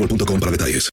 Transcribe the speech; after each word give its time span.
boostmobile.com 0.00 0.40
para 0.40 0.52
detalles. 0.52 0.90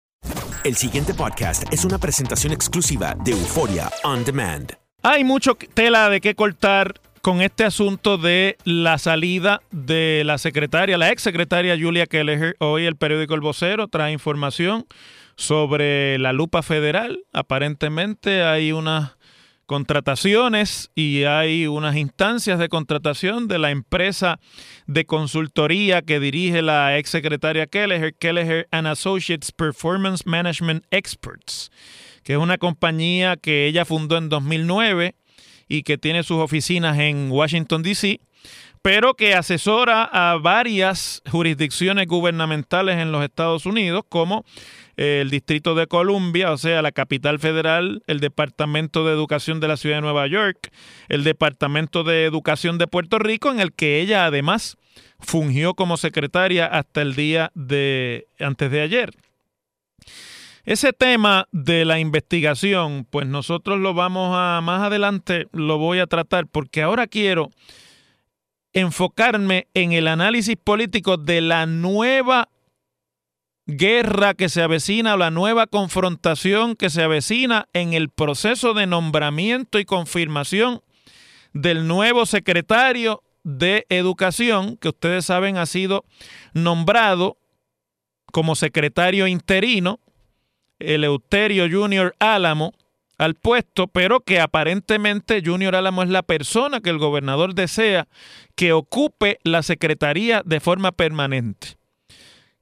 El 0.64 0.76
siguiente 0.76 1.14
podcast 1.14 1.64
es 1.72 1.86
una 1.86 1.98
presentación 1.98 2.52
exclusiva 2.52 3.16
de 3.24 3.32
Euforia 3.32 3.90
On 4.04 4.26
Demand. 4.26 4.74
Hay 5.04 5.24
mucho 5.24 5.56
tela 5.74 6.10
de 6.10 6.20
qué 6.20 6.36
cortar 6.36 7.00
con 7.22 7.42
este 7.42 7.64
asunto 7.64 8.18
de 8.18 8.58
la 8.64 8.98
salida 8.98 9.62
de 9.72 10.24
la 10.26 10.38
secretaria, 10.38 10.98
la 10.98 11.12
ex 11.12 11.22
secretaria 11.22 11.78
Julia 11.80 12.06
Kelleher. 12.06 12.56
Hoy 12.60 12.86
el 12.86 12.96
periódico 12.96 13.36
El 13.36 13.42
Vocero 13.42 13.88
trae 13.88 14.12
información 14.12 14.86
sobre 15.36 16.18
la 16.18 16.34
lupa 16.34 16.62
federal. 16.62 17.24
Aparentemente 17.32 18.44
hay 18.44 18.72
unas 18.72 19.17
contrataciones 19.68 20.90
y 20.96 21.26
hay 21.26 21.68
unas 21.68 21.96
instancias 21.98 22.58
de 22.58 22.70
contratación 22.70 23.48
de 23.48 23.60
la 23.60 23.70
empresa 23.70 24.40
de 24.88 25.06
consultoría 25.06 26.02
que 26.02 26.20
dirige 26.20 26.62
la 26.62 26.98
ex 26.98 27.10
secretaria 27.10 27.68
Kelleher, 27.68 28.16
Kelleher 28.16 28.68
and 28.72 28.88
Associates 28.88 29.52
Performance 29.52 30.26
Management 30.26 30.86
Experts, 30.90 31.70
que 32.24 32.34
es 32.34 32.40
una 32.40 32.58
compañía 32.58 33.36
que 33.36 33.68
ella 33.68 33.86
fundó 33.86 34.18
en 34.18 34.30
2009 34.30 35.14
y 35.68 35.84
que 35.84 35.98
tiene 35.98 36.24
sus 36.24 36.38
oficinas 36.38 36.98
en 36.98 37.30
Washington, 37.30 37.84
D.C., 37.84 38.22
pero 38.82 39.16
que 39.16 39.34
asesora 39.34 40.04
a 40.04 40.38
varias 40.38 41.22
jurisdicciones 41.30 42.08
gubernamentales 42.08 42.98
en 42.98 43.12
los 43.12 43.22
Estados 43.22 43.66
Unidos, 43.66 44.04
como 44.08 44.46
el 44.98 45.30
Distrito 45.30 45.76
de 45.76 45.86
Columbia, 45.88 46.52
o 46.52 46.58
sea, 46.58 46.82
la 46.82 46.92
capital 46.92 47.38
federal, 47.40 48.04
el 48.08 48.20
Departamento 48.20 49.06
de 49.06 49.14
Educación 49.14 49.60
de 49.60 49.68
la 49.68 49.78
Ciudad 49.78 49.98
de 49.98 50.02
Nueva 50.02 50.26
York, 50.26 50.72
el 51.08 51.24
Departamento 51.24 52.04
de 52.04 52.26
Educación 52.26 52.80
de 52.80 52.88
Puerto 52.88 53.20
Rico, 53.20 53.52
en 53.52 53.60
el 53.60 53.74
que 53.74 54.02
ella 54.02 54.26
además 54.26 54.76
fungió 55.20 55.76
como 55.76 55.98
secretaria 55.98 56.66
hasta 56.66 57.04
el 57.04 57.16
día 57.16 57.52
de 57.54 58.28
antes 58.40 58.72
de 58.72 58.82
ayer. 58.82 59.12
Ese 60.66 60.92
tema 60.92 61.48
de 61.52 61.86
la 61.86 62.00
investigación, 62.00 63.08
pues 63.10 63.28
nosotros 63.28 63.80
lo 63.80 63.94
vamos 63.94 64.36
a 64.36 64.60
más 64.62 64.82
adelante 64.82 65.48
lo 65.54 65.78
voy 65.78 66.00
a 66.00 66.08
tratar 66.08 66.48
porque 66.48 66.82
ahora 66.82 67.08
quiero 67.08 67.52
enfocarme 68.74 69.68
en 69.74 69.94
el 69.94 70.08
análisis 70.08 70.58
político 70.58 71.18
de 71.18 71.40
la 71.42 71.68
nueva 71.68 72.50
guerra 73.68 74.34
que 74.34 74.48
se 74.48 74.62
avecina 74.62 75.14
o 75.14 75.18
la 75.18 75.30
nueva 75.30 75.68
confrontación 75.68 76.76
que 76.76 76.90
se 76.90 77.04
avecina 77.04 77.68
en 77.74 77.94
el 77.94 78.10
proceso 78.10 78.74
de 78.74 78.88
nombramiento 78.88 79.78
y 79.78 79.86
confirmación 79.86 80.82
del 81.54 81.86
nuevo 81.88 82.26
secretario 82.26 83.24
de 83.44 83.86
Educación, 83.90 84.78
que 84.78 84.90
ustedes 84.90 85.26
saben 85.26 85.58
ha 85.58 85.66
sido 85.66 86.06
nombrado 86.54 87.38
como 88.32 88.56
secretario 88.56 89.28
interino, 89.28 90.00
Eleuterio 90.80 91.68
Junior 91.70 92.16
Álamo, 92.20 92.74
al 93.18 93.36
puesto, 93.36 93.88
pero 93.88 94.20
que 94.20 94.40
aparentemente 94.40 95.42
Junior 95.44 95.76
Álamo 95.76 96.04
es 96.04 96.10
la 96.10 96.24
persona 96.24 96.82
que 96.82 96.90
el 96.90 97.00
gobernador 97.00 97.56
desea 97.56 98.08
que 98.56 98.74
ocupe 98.74 99.40
la 99.44 99.64
secretaría 99.64 100.44
de 100.46 100.60
forma 100.60 100.92
permanente. 100.92 101.78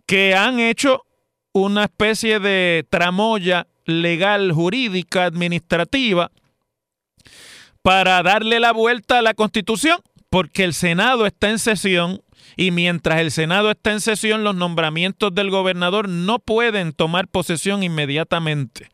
Que 0.06 0.36
han 0.36 0.60
hecho 0.60 1.04
una 1.52 1.86
especie 1.86 2.40
de 2.40 2.86
tramoya 2.90 3.68
legal, 3.86 4.52
jurídica, 4.52 5.26
administrativa, 5.26 6.32
para 7.82 8.22
darle 8.24 8.60
la 8.60 8.74
vuelta 8.74 9.20
a 9.20 9.22
la 9.22 9.34
constitución, 9.34 10.00
porque 10.30 10.64
el 10.64 10.74
Senado 10.74 11.26
está 11.26 11.50
en 11.50 11.60
sesión 11.60 12.22
y 12.58 12.72
mientras 12.72 13.20
el 13.20 13.32
Senado 13.32 13.72
está 13.72 13.92
en 13.92 14.02
sesión, 14.02 14.44
los 14.44 14.56
nombramientos 14.56 15.34
del 15.34 15.50
gobernador 15.50 16.10
no 16.10 16.40
pueden 16.40 16.94
tomar 16.94 17.28
posesión 17.28 17.84
inmediatamente 17.84 18.90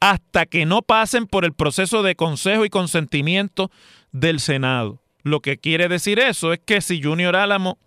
hasta 0.00 0.44
que 0.44 0.66
no 0.66 0.82
pasen 0.82 1.26
por 1.26 1.46
el 1.46 1.54
proceso 1.54 2.02
de 2.02 2.14
consejo 2.14 2.66
y 2.66 2.68
consentimiento 2.68 3.70
del 4.12 4.38
Senado. 4.38 5.02
Lo 5.22 5.40
que 5.40 5.56
quiere 5.56 5.88
decir 5.88 6.18
eso 6.18 6.52
es 6.52 6.60
que 6.60 6.82
si 6.82 7.02
Junior 7.02 7.36
Álamo 7.36 7.78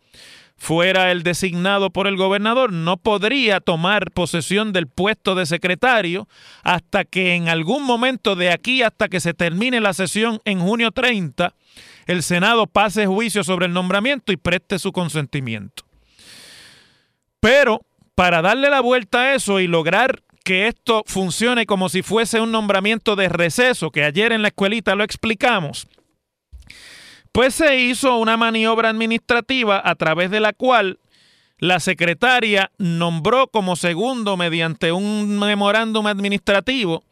fuera 0.57 1.12
el 1.12 1.23
designado 1.23 1.91
por 1.91 2.07
el 2.07 2.18
gobernador, 2.18 2.73
no 2.73 2.97
podría 2.97 3.59
tomar 3.59 4.12
posesión 4.12 4.74
del 4.74 4.88
puesto 4.88 5.36
de 5.36 5.45
secretario 5.45 6.27
hasta 6.63 7.06
que 7.06 7.36
en 7.36 7.48
algún 7.48 7.83
momento 7.83 8.36
de 8.36 8.51
aquí 8.51 8.81
hasta 8.81 9.07
que 9.07 9.19
se 9.19 9.33
termine 9.33 9.80
la 9.80 9.94
sesión 9.94 10.42
en 10.45 10.59
junio 10.59 10.92
30, 10.92 11.54
el 12.07 12.24
Senado 12.24 12.68
pase 12.68 13.06
juicio 13.06 13.44
sobre 13.44 13.68
el 13.68 13.74
nombramiento 13.74 14.31
y 14.31 14.38
preste 14.38 14.80
su 14.80 14.92
consentimiento. 14.92 15.83
Pero 17.39 17.81
para 18.15 18.42
darle 18.42 18.69
la 18.69 18.81
vuelta 18.81 19.19
a 19.21 19.36
eso 19.36 19.60
y 19.60 19.68
lograr 19.68 20.24
que 20.44 20.68
esto 20.68 21.03
funcione 21.06 21.65
como 21.65 21.89
si 21.89 22.01
fuese 22.01 22.39
un 22.39 22.51
nombramiento 22.51 23.15
de 23.15 23.30
receso, 23.30 23.92
que 23.92 24.03
ayer 24.06 24.31
en 24.31 24.42
la 24.42 24.48
escuelita 24.48 24.95
lo 24.95 25.03
explicamos, 25.03 25.88
pues 27.31 27.56
se 27.56 27.79
hizo 27.79 28.18
una 28.18 28.38
maniobra 28.38 28.89
administrativa 28.89 29.81
a 29.83 29.95
través 29.95 30.31
de 30.31 30.39
la 30.39 30.53
cual 30.53 31.00
la 31.59 31.79
secretaria 31.79 32.71
nombró 32.77 33.47
como 33.47 33.75
segundo 33.75 34.38
mediante 34.38 34.91
un 34.91 35.39
memorándum 35.39 36.06
administrativo 36.07 37.03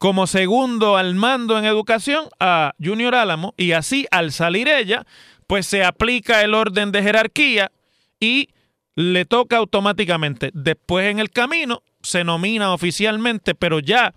como 0.00 0.26
segundo 0.26 0.96
al 0.96 1.14
mando 1.14 1.58
en 1.58 1.66
educación 1.66 2.24
a 2.40 2.72
Junior 2.82 3.14
Álamo 3.14 3.52
y 3.58 3.72
así 3.72 4.06
al 4.10 4.32
salir 4.32 4.66
ella, 4.66 5.04
pues 5.46 5.66
se 5.66 5.84
aplica 5.84 6.40
el 6.40 6.54
orden 6.54 6.90
de 6.90 7.02
jerarquía 7.02 7.70
y 8.18 8.48
le 8.94 9.26
toca 9.26 9.58
automáticamente. 9.58 10.52
Después 10.54 11.10
en 11.10 11.18
el 11.18 11.28
camino 11.28 11.82
se 12.02 12.24
nomina 12.24 12.72
oficialmente, 12.72 13.54
pero 13.54 13.78
ya 13.78 14.14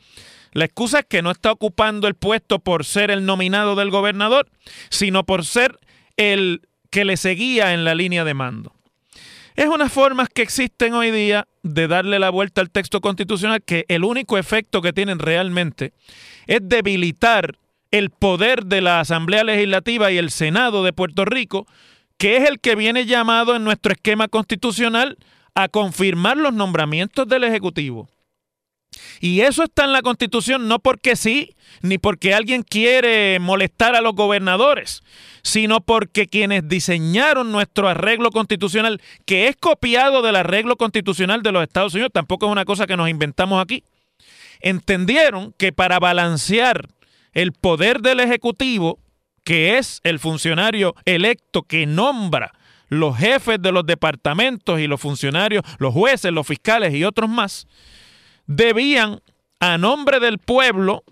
la 0.54 0.66
excusa 0.66 1.00
es 1.00 1.06
que 1.06 1.22
no 1.22 1.32
está 1.32 1.52
ocupando 1.52 2.08
el 2.08 2.16
puesto 2.16 2.60
por 2.60 2.86
ser 2.86 3.12
el 3.12 3.26
nominado 3.26 3.76
del 3.76 3.90
gobernador, 3.90 4.50
sino 4.90 5.24
por 5.26 5.46
ser 5.46 5.80
el 6.18 6.62
que 6.90 7.06
le 7.06 7.18
seguía 7.18 7.74
en 7.74 7.84
la 7.84 7.96
línea 7.96 8.24
de 8.24 8.34
mando. 8.34 8.74
Es 9.56 9.68
unas 9.68 9.92
formas 9.92 10.30
que 10.30 10.42
existen 10.42 10.94
hoy 10.94 11.12
día 11.12 11.48
de 11.62 11.88
darle 11.88 12.20
la 12.20 12.30
vuelta 12.30 12.62
al 12.62 12.72
texto 12.72 13.02
constitucional 13.02 13.62
que 13.64 13.86
el 13.88 14.04
único 14.04 14.38
efecto 14.38 14.82
que 14.82 14.94
tienen 14.94 15.20
realmente 15.20 15.94
es 16.48 16.60
debilitar 16.64 17.58
el 17.92 18.10
poder 18.10 18.66
de 18.66 18.82
la 18.82 19.00
Asamblea 19.00 19.44
Legislativa 19.44 20.12
y 20.12 20.18
el 20.18 20.32
Senado 20.32 20.84
de 20.84 20.94
Puerto 20.94 21.26
Rico, 21.26 21.68
que 22.18 22.38
es 22.38 22.50
el 22.50 22.60
que 22.60 22.76
viene 22.76 23.06
llamado 23.06 23.56
en 23.56 23.64
nuestro 23.64 23.92
esquema 23.92 24.28
constitucional 24.28 25.18
a 25.54 25.68
confirmar 25.68 26.38
los 26.38 26.54
nombramientos 26.54 27.28
del 27.28 27.44
Ejecutivo. 27.44 28.10
Y 29.20 29.42
eso 29.42 29.64
está 29.64 29.86
en 29.86 29.94
la 29.94 30.02
Constitución 30.02 30.68
no 30.68 30.80
porque 30.80 31.16
sí, 31.16 31.56
ni 31.82 31.98
porque 31.98 32.34
alguien 32.34 32.64
quiere 32.64 33.40
molestar 33.40 33.96
a 33.96 34.02
los 34.02 34.14
gobernadores, 34.16 35.04
sino 35.44 35.82
porque 35.82 36.28
quienes 36.28 36.68
diseñaron 36.68 37.52
nuestro 37.52 37.88
arreglo 37.88 38.32
constitucional, 38.32 39.02
que 39.26 39.48
es 39.48 39.56
copiado 39.56 40.22
del 40.22 40.36
arreglo 40.36 40.78
constitucional 40.78 41.42
de 41.42 41.52
los 41.52 41.64
Estados 41.64 41.94
Unidos, 41.94 42.12
tampoco 42.14 42.46
es 42.46 42.52
una 42.52 42.66
cosa 42.66 42.88
que 42.88 42.98
nos 42.98 43.10
inventamos 43.10 43.62
aquí, 43.62 43.84
entendieron 44.62 45.54
que 45.58 45.72
para 45.72 46.00
balancear 46.00 46.88
el 47.34 47.52
poder 47.52 48.02
del 48.02 48.20
Ejecutivo, 48.20 49.00
que 49.44 49.78
es 49.78 50.00
el 50.04 50.20
funcionario 50.20 50.96
electo 51.06 51.64
que 51.64 51.86
nombra 51.86 52.54
los 52.88 53.18
jefes 53.18 53.62
de 53.62 53.72
los 53.72 53.86
departamentos 53.86 54.80
y 54.80 54.88
los 54.88 55.02
funcionarios, 55.02 55.64
los 55.80 55.94
jueces, 55.94 56.32
los 56.32 56.48
fiscales 56.48 56.94
y 56.94 57.04
otros 57.04 57.30
más, 57.30 57.68
debían, 58.56 59.22
a 59.60 59.78
nombre 59.78 60.20
del 60.20 60.40
pueblo, 60.40 61.04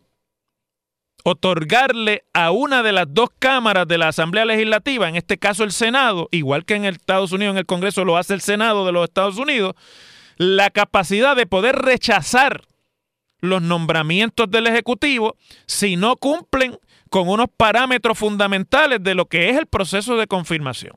otorgarle 1.24 2.24
a 2.34 2.52
una 2.52 2.84
de 2.84 2.92
las 2.92 3.06
dos 3.10 3.30
cámaras 3.38 3.88
de 3.88 3.98
la 3.98 4.10
Asamblea 4.10 4.46
Legislativa, 4.46 5.08
en 5.08 5.16
este 5.16 5.38
caso 5.38 5.64
el 5.64 5.72
Senado, 5.72 6.28
igual 6.32 6.66
que 6.66 6.76
en 6.76 6.86
Estados 6.86 7.32
Unidos, 7.32 7.54
en 7.54 7.60
el 7.60 7.66
Congreso 7.66 8.06
lo 8.06 8.18
hace 8.18 8.34
el 8.34 8.42
Senado 8.42 8.86
de 8.86 8.92
los 8.92 9.04
Estados 9.04 9.38
Unidos, 9.38 9.76
la 10.38 10.70
capacidad 10.70 11.36
de 11.36 11.46
poder 11.46 11.76
rechazar 11.76 12.64
los 13.40 13.62
nombramientos 13.62 14.50
del 14.50 14.68
Ejecutivo 14.68 15.36
si 15.66 15.96
no 15.96 16.16
cumplen 16.16 16.78
con 17.10 17.28
unos 17.28 17.48
parámetros 17.56 18.18
fundamentales 18.18 19.04
de 19.04 19.16
lo 19.16 19.26
que 19.26 19.50
es 19.50 19.58
el 19.58 19.68
proceso 19.68 20.16
de 20.16 20.28
confirmación. 20.28 20.96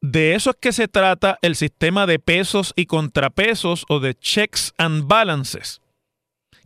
De 0.00 0.34
eso 0.34 0.50
es 0.50 0.56
que 0.56 0.72
se 0.72 0.86
trata 0.86 1.38
el 1.42 1.56
sistema 1.56 2.06
de 2.06 2.18
pesos 2.18 2.72
y 2.76 2.86
contrapesos 2.86 3.84
o 3.88 3.98
de 3.98 4.14
checks 4.14 4.72
and 4.78 5.08
balances, 5.08 5.80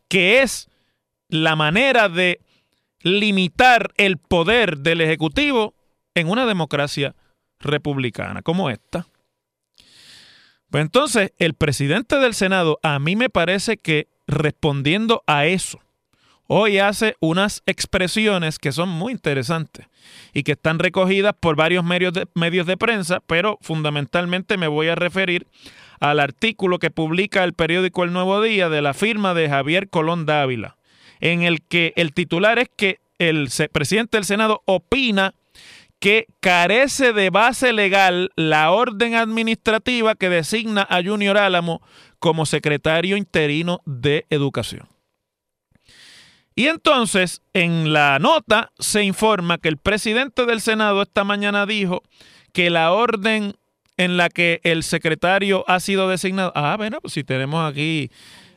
que 0.09 0.43
es 0.43 0.69
la 1.29 1.57
manera 1.57 2.11
de 2.11 2.41
limitar 3.01 3.93
el 3.97 4.19
poder 4.19 4.79
del 4.79 5.01
Ejecutivo 5.01 5.75
en 6.15 6.29
una 6.29 6.45
democracia 6.45 7.15
republicana 7.59 8.43
como 8.43 8.69
esta. 8.69 9.07
Pues 10.71 10.83
entonces, 10.83 11.33
el 11.39 11.55
presidente 11.55 12.17
del 12.17 12.35
Senado, 12.35 12.79
a 12.83 12.99
mí 12.99 13.17
me 13.17 13.31
parece 13.31 13.79
que 13.79 14.09
respondiendo 14.27 15.23
a 15.27 15.47
eso, 15.47 15.81
hoy 16.47 16.79
hace 16.79 17.17
unas 17.21 17.63
expresiones 17.67 18.59
que 18.59 18.73
son 18.73 18.91
muy 18.91 19.13
interesantes 19.13 19.87
y 20.33 20.43
que 20.43 20.53
están 20.53 20.79
recogidas 20.79 21.35
por 21.39 21.57
varios 21.57 21.85
medios 21.85 22.13
de, 22.13 22.27
medios 22.35 22.67
de 22.67 22.77
prensa, 22.77 23.21
pero 23.27 23.59
fundamentalmente 23.61 24.57
me 24.57 24.69
voy 24.69 24.89
a 24.89 24.95
referir 24.95 25.47
al 26.01 26.21
artículo 26.21 26.79
que 26.79 26.91
publica 26.91 27.45
el 27.45 27.53
periódico 27.53 28.05
El 28.05 28.13
Nuevo 28.13 28.43
Día 28.43 28.69
de 28.69 28.83
la 28.83 28.95
firma 28.95 29.35
de 29.35 29.49
Javier 29.49 29.89
Colón 29.89 30.27
Dávila, 30.27 30.77
en 31.21 31.43
el 31.43 31.63
que 31.63 31.93
el 31.97 32.13
titular 32.13 32.59
es 32.59 32.69
que 32.77 32.99
el 33.19 33.49
presidente 33.73 34.17
del 34.17 34.25
Senado 34.25 34.63
opina 34.65 35.35
que 36.01 36.27
carece 36.41 37.13
de 37.13 37.31
base 37.31 37.73
legal 37.73 38.33
la 38.35 38.73
orden 38.73 39.15
administrativa 39.15 40.17
que 40.17 40.29
designa 40.29 40.85
a 40.91 41.01
Junior 41.01 41.39
Álamo 41.39 41.81
como 42.19 42.45
secretario 42.45 43.17
interino 43.17 43.81
de 43.85 44.27
Educación. 44.29 44.92
Y 46.55 46.67
entonces, 46.67 47.43
en 47.55 47.93
la 47.93 48.19
nota 48.19 48.73
se 48.79 49.03
informa 49.05 49.59
que 49.59 49.69
el 49.69 49.79
presidente 49.79 50.45
del 50.45 50.61
Senado 50.61 51.03
esta 51.03 51.25
mañana 51.25 51.67
dijo 51.67 52.03
que 52.53 52.69
la 52.71 52.93
orden 52.93 53.55
en 53.97 54.17
la 54.17 54.29
que 54.29 54.61
el 54.65 54.83
secretario 54.83 55.65
ha 55.69 55.81
sido 55.81 56.09
designado. 56.09 56.53
Ah, 56.55 56.75
bueno, 56.77 57.01
pues 57.01 57.15
si 57.15 57.25
tenemos 57.25 57.69
aquí 57.69 58.11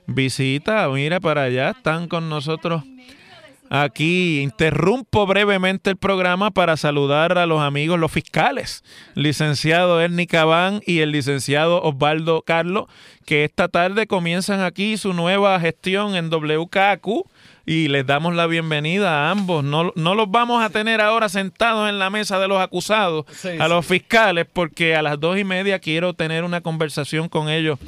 visita, 0.07 0.87
mira 0.89 1.19
para 1.19 1.43
allá, 1.43 1.71
están 1.71 2.07
con 2.07 2.29
nosotros. 2.29 2.83
Aquí 3.69 4.41
interrumpo 4.41 5.25
brevemente 5.25 5.89
el 5.89 5.97
programa 5.97 6.51
para 6.51 6.77
saludar 6.77 7.37
a 7.37 7.47
los 7.47 7.61
amigos, 7.61 7.99
los 7.99 8.11
fiscales, 8.11 8.83
licenciado 9.15 9.99
Ernie 10.01 10.27
Cabán 10.27 10.81
y 10.85 10.99
el 10.99 11.11
licenciado 11.11 11.81
Osvaldo 11.81 12.43
Carlos, 12.43 12.85
que 13.25 13.43
esta 13.43 13.67
tarde 13.67 14.05
comienzan 14.05 14.61
aquí 14.61 14.97
su 14.97 15.13
nueva 15.13 15.59
gestión 15.59 16.15
en 16.15 16.29
WKQ 16.29 17.27
y 17.65 17.87
les 17.87 18.05
damos 18.05 18.35
la 18.35 18.47
bienvenida 18.47 19.27
a 19.27 19.31
ambos. 19.31 19.63
No, 19.63 19.91
no 19.95 20.15
los 20.15 20.29
vamos 20.29 20.63
a 20.63 20.69
tener 20.69 21.01
ahora 21.01 21.29
sentados 21.29 21.89
en 21.89 21.97
la 21.97 22.09
mesa 22.09 22.39
de 22.39 22.47
los 22.47 22.61
acusados, 22.61 23.25
a 23.59 23.67
los 23.67 23.85
fiscales, 23.85 24.45
porque 24.51 24.95
a 24.95 25.01
las 25.01 25.19
dos 25.19 25.37
y 25.37 25.43
media 25.43 25.79
quiero 25.79 26.13
tener 26.13 26.43
una 26.43 26.61
conversación 26.61 27.27
con 27.27 27.49
ellos 27.49 27.79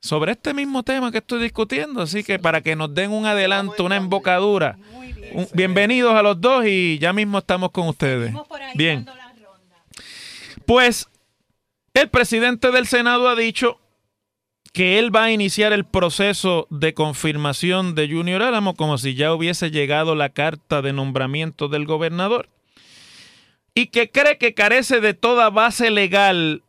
sobre 0.00 0.32
este 0.32 0.54
mismo 0.54 0.82
tema 0.82 1.10
que 1.10 1.18
estoy 1.18 1.40
discutiendo. 1.40 2.02
Así 2.02 2.22
que 2.22 2.38
para 2.38 2.60
que 2.60 2.76
nos 2.76 2.94
den 2.94 3.10
un 3.10 3.26
adelanto, 3.26 3.84
una 3.84 3.96
embocadura. 3.96 4.76
bienvenidos 5.54 6.14
a 6.14 6.22
los 6.22 6.40
dos 6.40 6.66
y 6.66 6.98
ya 6.98 7.12
mismo 7.12 7.38
estamos 7.38 7.70
con 7.70 7.88
ustedes. 7.88 8.34
Bien. 8.74 9.06
Pues 10.66 11.08
el 11.94 12.10
presidente 12.10 12.70
del 12.70 12.86
Senado 12.86 13.28
ha 13.28 13.34
dicho 13.34 13.80
que 14.72 14.98
él 14.98 15.14
va 15.14 15.24
a 15.24 15.32
iniciar 15.32 15.72
el 15.72 15.84
proceso 15.84 16.66
de 16.70 16.94
confirmación 16.94 17.94
de 17.94 18.08
Junior 18.08 18.42
Álamo 18.42 18.74
como 18.74 18.98
si 18.98 19.14
ya 19.14 19.32
hubiese 19.32 19.70
llegado 19.70 20.14
la 20.14 20.30
carta 20.30 20.82
de 20.82 20.92
nombramiento 20.92 21.68
del 21.68 21.86
gobernador 21.86 22.48
y 23.74 23.86
que 23.86 24.10
cree 24.10 24.38
que 24.38 24.54
carece 24.54 25.00
de 25.00 25.14
toda 25.14 25.50
base 25.50 25.90
legal 25.90 26.62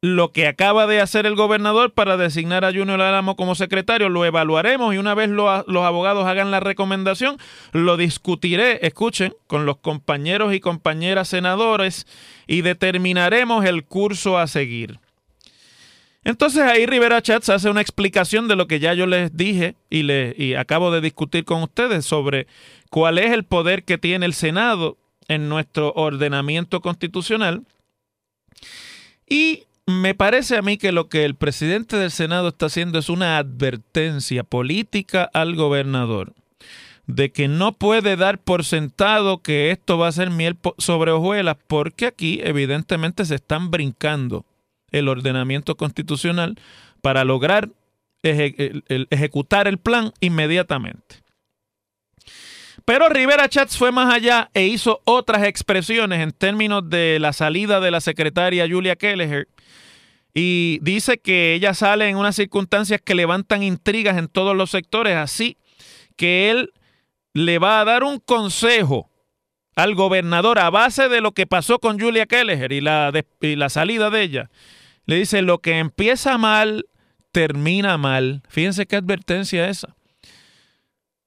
lo 0.00 0.32
que 0.32 0.46
acaba 0.46 0.86
de 0.86 1.00
hacer 1.00 1.24
el 1.24 1.34
gobernador 1.34 1.92
para 1.92 2.18
designar 2.18 2.64
a 2.66 2.72
Junior 2.72 3.00
Álamo 3.00 3.36
como 3.36 3.54
secretario. 3.54 4.10
Lo 4.10 4.26
evaluaremos 4.26 4.94
y 4.94 4.98
una 4.98 5.14
vez 5.14 5.30
los 5.30 5.66
abogados 5.66 6.26
hagan 6.26 6.50
la 6.50 6.60
recomendación, 6.60 7.38
lo 7.72 7.96
discutiré, 7.96 8.86
escuchen, 8.86 9.34
con 9.46 9.64
los 9.64 9.78
compañeros 9.78 10.52
y 10.52 10.60
compañeras 10.60 11.28
senadores 11.28 12.06
y 12.46 12.60
determinaremos 12.60 13.64
el 13.64 13.84
curso 13.84 14.36
a 14.36 14.46
seguir. 14.46 15.00
Entonces 16.24 16.62
ahí 16.62 16.86
Rivera 16.86 17.20
Chats 17.20 17.50
hace 17.50 17.68
una 17.68 17.82
explicación 17.82 18.48
de 18.48 18.56
lo 18.56 18.66
que 18.66 18.80
ya 18.80 18.94
yo 18.94 19.06
les 19.06 19.36
dije 19.36 19.76
y, 19.90 20.10
y 20.10 20.54
acabo 20.54 20.90
de 20.90 21.02
discutir 21.02 21.44
con 21.44 21.62
ustedes 21.62 22.06
sobre 22.06 22.46
cuál 22.90 23.18
es 23.18 23.30
el 23.32 23.44
poder 23.44 23.84
que 23.84 23.98
tiene 23.98 24.24
el 24.24 24.32
Senado 24.32 24.96
en 25.28 25.48
nuestro 25.48 25.92
ordenamiento 25.92 26.80
constitucional. 26.80 27.62
Y 29.28 29.64
me 29.86 30.14
parece 30.14 30.56
a 30.56 30.62
mí 30.62 30.78
que 30.78 30.92
lo 30.92 31.08
que 31.08 31.26
el 31.26 31.34
presidente 31.34 31.96
del 31.98 32.10
Senado 32.10 32.48
está 32.48 32.66
haciendo 32.66 32.98
es 32.98 33.10
una 33.10 33.36
advertencia 33.36 34.44
política 34.44 35.28
al 35.34 35.54
gobernador 35.56 36.32
de 37.06 37.30
que 37.32 37.48
no 37.48 37.72
puede 37.72 38.16
dar 38.16 38.38
por 38.38 38.64
sentado 38.64 39.42
que 39.42 39.70
esto 39.70 39.98
va 39.98 40.08
a 40.08 40.12
ser 40.12 40.30
miel 40.30 40.56
sobre 40.78 41.10
hojuelas, 41.10 41.58
porque 41.66 42.06
aquí 42.06 42.40
evidentemente 42.42 43.26
se 43.26 43.34
están 43.34 43.70
brincando 43.70 44.46
el 44.98 45.08
ordenamiento 45.08 45.76
constitucional 45.76 46.56
para 47.02 47.24
lograr 47.24 47.68
ejecutar 48.22 49.68
el 49.68 49.78
plan 49.78 50.12
inmediatamente. 50.20 51.16
Pero 52.84 53.08
Rivera 53.08 53.48
Chats 53.48 53.76
fue 53.76 53.92
más 53.92 54.12
allá 54.12 54.50
e 54.54 54.66
hizo 54.66 55.00
otras 55.04 55.44
expresiones 55.44 56.20
en 56.20 56.32
términos 56.32 56.88
de 56.88 57.18
la 57.20 57.32
salida 57.32 57.80
de 57.80 57.90
la 57.90 58.00
secretaria 58.00 58.66
Julia 58.68 58.96
Kelleher 58.96 59.48
y 60.34 60.78
dice 60.82 61.18
que 61.18 61.54
ella 61.54 61.74
sale 61.74 62.08
en 62.08 62.16
unas 62.16 62.36
circunstancias 62.36 63.00
que 63.02 63.14
levantan 63.14 63.62
intrigas 63.62 64.18
en 64.18 64.28
todos 64.28 64.56
los 64.56 64.70
sectores, 64.70 65.16
así 65.16 65.56
que 66.16 66.50
él 66.50 66.72
le 67.32 67.58
va 67.58 67.80
a 67.80 67.84
dar 67.84 68.04
un 68.04 68.18
consejo 68.18 69.10
al 69.76 69.94
gobernador 69.94 70.58
a 70.58 70.70
base 70.70 71.08
de 71.08 71.20
lo 71.20 71.32
que 71.32 71.46
pasó 71.46 71.78
con 71.78 71.98
Julia 71.98 72.26
Kelleher 72.26 72.72
y 72.72 72.80
la, 72.80 73.12
y 73.40 73.56
la 73.56 73.68
salida 73.68 74.10
de 74.10 74.22
ella. 74.22 74.50
Le 75.06 75.16
dice, 75.16 75.42
lo 75.42 75.58
que 75.58 75.78
empieza 75.78 76.38
mal, 76.38 76.86
termina 77.32 77.98
mal. 77.98 78.42
Fíjense 78.48 78.86
qué 78.86 78.96
advertencia 78.96 79.68
esa. 79.68 79.96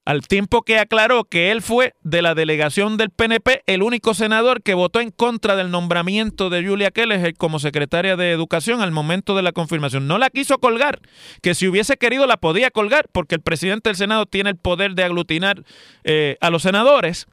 al 0.06 0.26
tiempo 0.26 0.62
que 0.62 0.80
aclaró 0.80 1.26
que 1.26 1.52
él 1.52 1.62
fue 1.62 1.94
de 2.02 2.22
la 2.22 2.34
delegación 2.34 2.96
del 2.96 3.10
PNP 3.10 3.64
el 3.66 3.84
único 3.84 4.14
senador 4.14 4.64
que 4.64 4.74
votó 4.74 5.02
en 5.02 5.12
contra 5.12 5.58
del 5.58 5.70
nombramiento 5.70 6.50
de 6.50 6.66
Julia 6.66 6.92
Keller 6.92 7.36
como 7.36 7.60
secretaria 7.60 8.16
de 8.16 8.32
Educación 8.32 8.82
al 8.82 8.92
momento 8.92 9.36
de 9.36 9.42
la 9.42 9.52
confirmación. 9.52 10.08
No 10.08 10.18
la 10.18 10.30
quiso 10.30 10.60
colgar, 10.60 11.02
que 11.42 11.56
si 11.56 11.68
hubiese 11.68 11.98
querido 11.98 12.26
la 12.26 12.38
podía 12.38 12.72
colgar, 12.72 13.10
porque 13.12 13.36
el 13.36 13.42
presidente 13.42 13.90
del 13.90 13.98
Senado 13.98 14.26
tiene 14.26 14.52
el 14.52 14.56
poder 14.56 14.94
de 14.96 15.04
aglutinar 15.04 15.64
eh, 16.06 16.38
a 16.40 16.50
los 16.52 16.62
senadores 16.62 17.28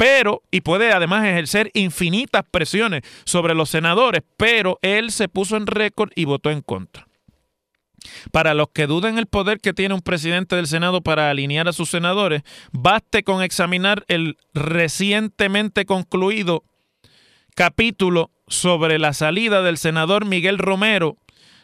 pero, 0.00 0.42
y 0.50 0.62
puede 0.62 0.94
además 0.94 1.26
ejercer 1.26 1.70
infinitas 1.74 2.42
presiones 2.50 3.02
sobre 3.26 3.54
los 3.54 3.68
senadores, 3.68 4.22
pero 4.38 4.78
él 4.80 5.12
se 5.12 5.28
puso 5.28 5.58
en 5.58 5.66
récord 5.66 6.10
y 6.14 6.24
votó 6.24 6.50
en 6.50 6.62
contra. 6.62 7.06
Para 8.32 8.54
los 8.54 8.68
que 8.72 8.86
duden 8.86 9.18
el 9.18 9.26
poder 9.26 9.60
que 9.60 9.74
tiene 9.74 9.92
un 9.92 10.00
presidente 10.00 10.56
del 10.56 10.68
Senado 10.68 11.02
para 11.02 11.28
alinear 11.28 11.68
a 11.68 11.74
sus 11.74 11.90
senadores, 11.90 12.44
baste 12.72 13.24
con 13.24 13.42
examinar 13.42 14.06
el 14.08 14.38
recientemente 14.54 15.84
concluido 15.84 16.64
capítulo 17.54 18.30
sobre 18.48 18.98
la 18.98 19.12
salida 19.12 19.60
del 19.60 19.76
senador 19.76 20.24
Miguel 20.24 20.56
Romero 20.56 21.18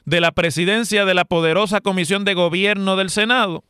de 0.05 0.21
la 0.21 0.31
presidencia 0.31 1.07
de 1.07 1.15
la 1.15 1.25
poderosa 1.25 1.81
Comisión 1.81 2.27
de 2.27 2.35
Gobierno 2.35 2.97
del 2.97 3.09
Senado, 3.09 3.65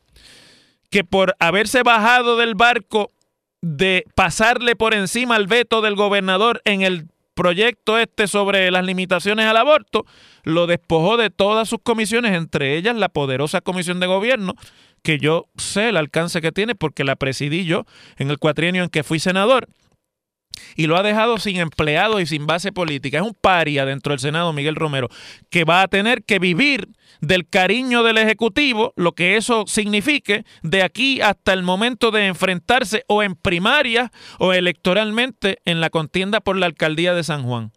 que 0.90 1.04
por 1.04 1.36
haberse 1.38 1.84
bajado 1.84 2.36
del 2.36 2.56
barco 2.56 3.12
de 3.62 4.04
pasarle 4.14 4.76
por 4.76 4.94
encima 4.94 5.36
al 5.36 5.46
veto 5.46 5.80
del 5.80 5.94
gobernador 5.96 6.60
en 6.64 6.82
el 6.82 7.08
proyecto 7.34 7.98
este 7.98 8.26
sobre 8.26 8.70
las 8.70 8.84
limitaciones 8.84 9.46
al 9.46 9.58
aborto, 9.58 10.06
lo 10.42 10.66
despojó 10.66 11.16
de 11.16 11.30
todas 11.30 11.68
sus 11.68 11.80
comisiones, 11.82 12.34
entre 12.34 12.76
ellas 12.76 12.96
la 12.96 13.10
poderosa 13.10 13.60
comisión 13.60 14.00
de 14.00 14.06
gobierno, 14.06 14.54
que 15.02 15.18
yo 15.18 15.46
sé 15.56 15.90
el 15.90 15.98
alcance 15.98 16.40
que 16.40 16.50
tiene 16.50 16.74
porque 16.74 17.04
la 17.04 17.16
presidí 17.16 17.64
yo 17.64 17.84
en 18.16 18.30
el 18.30 18.38
cuatrienio 18.38 18.82
en 18.82 18.88
que 18.88 19.04
fui 19.04 19.20
senador 19.20 19.68
y 20.74 20.86
lo 20.86 20.96
ha 20.96 21.02
dejado 21.02 21.38
sin 21.38 21.56
empleado 21.56 22.20
y 22.20 22.26
sin 22.26 22.46
base 22.46 22.72
política. 22.72 23.18
Es 23.18 23.24
un 23.24 23.34
paria 23.34 23.84
dentro 23.84 24.12
del 24.12 24.20
Senado, 24.20 24.52
Miguel 24.52 24.74
Romero, 24.74 25.08
que 25.50 25.64
va 25.64 25.82
a 25.82 25.88
tener 25.88 26.24
que 26.24 26.38
vivir 26.38 26.88
del 27.20 27.48
cariño 27.48 28.02
del 28.02 28.18
Ejecutivo, 28.18 28.92
lo 28.96 29.12
que 29.12 29.36
eso 29.36 29.64
signifique, 29.66 30.44
de 30.62 30.82
aquí 30.82 31.20
hasta 31.20 31.52
el 31.52 31.62
momento 31.62 32.10
de 32.10 32.26
enfrentarse 32.26 33.04
o 33.08 33.22
en 33.22 33.34
primaria 33.34 34.12
o 34.38 34.52
electoralmente 34.52 35.58
en 35.64 35.80
la 35.80 35.90
contienda 35.90 36.40
por 36.40 36.56
la 36.56 36.66
alcaldía 36.66 37.14
de 37.14 37.24
San 37.24 37.42
Juan. 37.42 37.72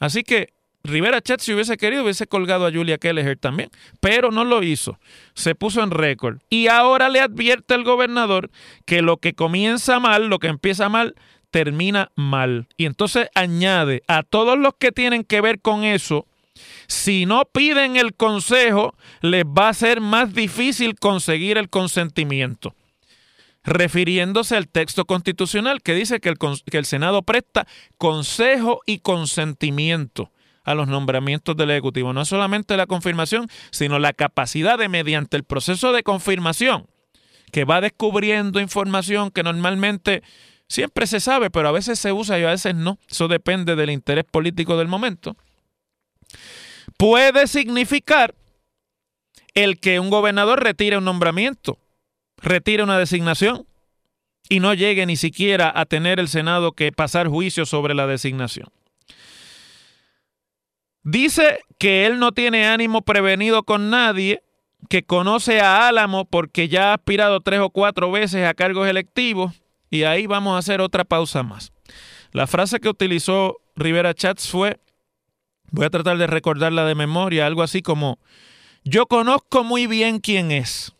Así 0.00 0.22
que 0.22 0.52
Rivera 0.84 1.20
Chat, 1.20 1.40
si 1.40 1.52
hubiese 1.52 1.76
querido, 1.76 2.04
hubiese 2.04 2.26
colgado 2.26 2.66
a 2.66 2.72
Julia 2.72 2.98
Kelleher 2.98 3.36
también, 3.36 3.70
pero 4.00 4.30
no 4.30 4.44
lo 4.44 4.62
hizo. 4.62 4.98
Se 5.34 5.54
puso 5.54 5.82
en 5.82 5.90
récord. 5.90 6.38
Y 6.48 6.68
ahora 6.68 7.08
le 7.08 7.20
advierte 7.20 7.74
al 7.74 7.84
gobernador 7.84 8.50
que 8.86 9.02
lo 9.02 9.18
que 9.18 9.34
comienza 9.34 10.00
mal, 10.00 10.28
lo 10.28 10.38
que 10.38 10.46
empieza 10.46 10.88
mal, 10.88 11.14
termina 11.50 12.10
mal. 12.14 12.68
Y 12.76 12.86
entonces 12.86 13.28
añade 13.34 14.02
a 14.06 14.22
todos 14.22 14.58
los 14.58 14.74
que 14.78 14.92
tienen 14.92 15.24
que 15.24 15.40
ver 15.40 15.60
con 15.60 15.84
eso, 15.84 16.26
si 16.86 17.26
no 17.26 17.44
piden 17.44 17.96
el 17.96 18.14
consejo, 18.14 18.94
les 19.20 19.44
va 19.44 19.68
a 19.68 19.74
ser 19.74 20.00
más 20.00 20.32
difícil 20.34 20.98
conseguir 20.98 21.58
el 21.58 21.68
consentimiento. 21.68 22.74
Refiriéndose 23.64 24.56
al 24.56 24.68
texto 24.68 25.04
constitucional 25.04 25.82
que 25.82 25.94
dice 25.94 26.20
que 26.20 26.30
el, 26.30 26.38
que 26.38 26.78
el 26.78 26.86
Senado 26.86 27.22
presta 27.22 27.66
consejo 27.98 28.80
y 28.86 29.00
consentimiento 29.00 30.30
a 30.68 30.74
los 30.74 30.86
nombramientos 30.86 31.56
del 31.56 31.70
Ejecutivo. 31.70 32.12
No 32.12 32.24
solamente 32.24 32.76
la 32.76 32.86
confirmación, 32.86 33.48
sino 33.70 33.98
la 33.98 34.12
capacidad 34.12 34.78
de, 34.78 34.88
mediante 34.88 35.36
el 35.36 35.44
proceso 35.44 35.92
de 35.92 36.02
confirmación, 36.02 36.86
que 37.52 37.64
va 37.64 37.80
descubriendo 37.80 38.60
información 38.60 39.30
que 39.30 39.42
normalmente 39.42 40.22
siempre 40.68 41.06
se 41.06 41.20
sabe, 41.20 41.50
pero 41.50 41.68
a 41.68 41.72
veces 41.72 41.98
se 41.98 42.12
usa 42.12 42.38
y 42.38 42.44
a 42.44 42.50
veces 42.50 42.74
no. 42.74 42.98
Eso 43.08 43.28
depende 43.28 43.76
del 43.76 43.90
interés 43.90 44.24
político 44.24 44.76
del 44.76 44.88
momento. 44.88 45.36
Puede 46.98 47.46
significar 47.46 48.34
el 49.54 49.80
que 49.80 50.00
un 50.00 50.10
gobernador 50.10 50.62
retire 50.62 50.98
un 50.98 51.04
nombramiento, 51.04 51.78
retire 52.36 52.82
una 52.82 52.98
designación 52.98 53.66
y 54.48 54.60
no 54.60 54.74
llegue 54.74 55.06
ni 55.06 55.16
siquiera 55.16 55.72
a 55.74 55.86
tener 55.86 56.18
el 56.18 56.28
Senado 56.28 56.72
que 56.72 56.92
pasar 56.92 57.28
juicio 57.28 57.66
sobre 57.66 57.94
la 57.94 58.06
designación. 58.06 58.68
Dice 61.04 61.60
que 61.78 62.04
él 62.04 62.18
no 62.18 62.32
tiene 62.32 62.66
ánimo 62.66 63.02
prevenido 63.02 63.62
con 63.62 63.90
nadie, 63.90 64.42
que 64.88 65.04
conoce 65.04 65.60
a 65.60 65.88
Álamo 65.88 66.24
porque 66.24 66.68
ya 66.68 66.90
ha 66.90 66.94
aspirado 66.94 67.40
tres 67.40 67.60
o 67.60 67.70
cuatro 67.70 68.10
veces 68.10 68.46
a 68.46 68.54
cargos 68.54 68.88
electivos 68.88 69.54
y 69.90 70.02
ahí 70.02 70.26
vamos 70.26 70.54
a 70.54 70.58
hacer 70.58 70.80
otra 70.80 71.04
pausa 71.04 71.42
más. 71.42 71.72
La 72.32 72.46
frase 72.46 72.80
que 72.80 72.88
utilizó 72.88 73.56
Rivera 73.74 74.14
Chats 74.14 74.48
fue, 74.50 74.80
voy 75.70 75.86
a 75.86 75.90
tratar 75.90 76.18
de 76.18 76.26
recordarla 76.26 76.84
de 76.84 76.94
memoria, 76.94 77.46
algo 77.46 77.62
así 77.62 77.82
como, 77.82 78.18
yo 78.84 79.06
conozco 79.06 79.64
muy 79.64 79.86
bien 79.86 80.18
quién 80.18 80.50
es. 80.50 80.92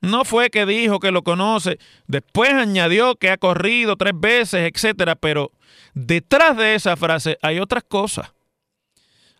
No 0.00 0.24
fue 0.24 0.50
que 0.50 0.66
dijo 0.66 1.00
que 1.00 1.10
lo 1.10 1.22
conoce, 1.22 1.78
después 2.06 2.52
añadió 2.52 3.16
que 3.16 3.30
ha 3.30 3.38
corrido 3.38 3.96
tres 3.96 4.12
veces, 4.14 4.70
etcétera, 4.72 5.16
pero 5.16 5.50
detrás 5.94 6.56
de 6.56 6.74
esa 6.74 6.96
frase 6.96 7.38
hay 7.42 7.58
otras 7.58 7.82
cosas. 7.84 8.32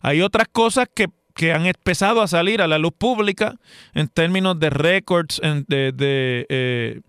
Hay 0.01 0.23
otras 0.23 0.49
cosas 0.49 0.89
que, 0.95 1.09
han 1.53 1.67
empezado 1.67 2.23
a 2.23 2.29
salir 2.29 2.63
a 2.63 2.67
la 2.67 2.79
luz 2.79 2.93
pública 2.97 3.57
en 3.93 4.09
términos 4.09 4.59
de 4.59 4.71
récords, 4.71 5.39
de, 5.43 5.93
de 5.93 6.47
eh, 6.49 7.01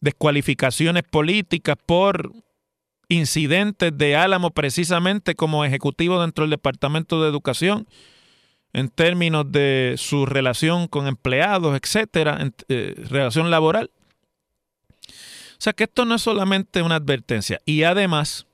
descualificaciones 0.00 1.04
políticas 1.04 1.76
por 1.86 2.32
incidentes 3.08 3.96
de 3.96 4.16
Álamo 4.16 4.50
precisamente 4.50 5.34
como 5.34 5.64
ejecutivo 5.64 6.20
dentro 6.20 6.44
del 6.44 6.50
Departamento 6.50 7.22
de 7.22 7.28
Educación 7.28 7.88
en 8.72 8.88
términos 8.88 9.50
de 9.50 9.94
su 9.96 10.26
relación 10.26 10.88
con 10.88 11.06
empleados, 11.06 11.78
etcétera, 11.82 12.38
en, 12.40 12.54
eh, 12.68 12.94
relación 13.08 13.50
laboral. 13.50 13.90
O 15.08 15.60
sea 15.60 15.72
que 15.72 15.84
esto 15.84 16.04
no 16.04 16.14
es 16.14 16.22
solamente 16.22 16.82
una 16.82 16.96
advertencia. 16.96 17.60
Y 17.64 17.82
además, 17.82 18.46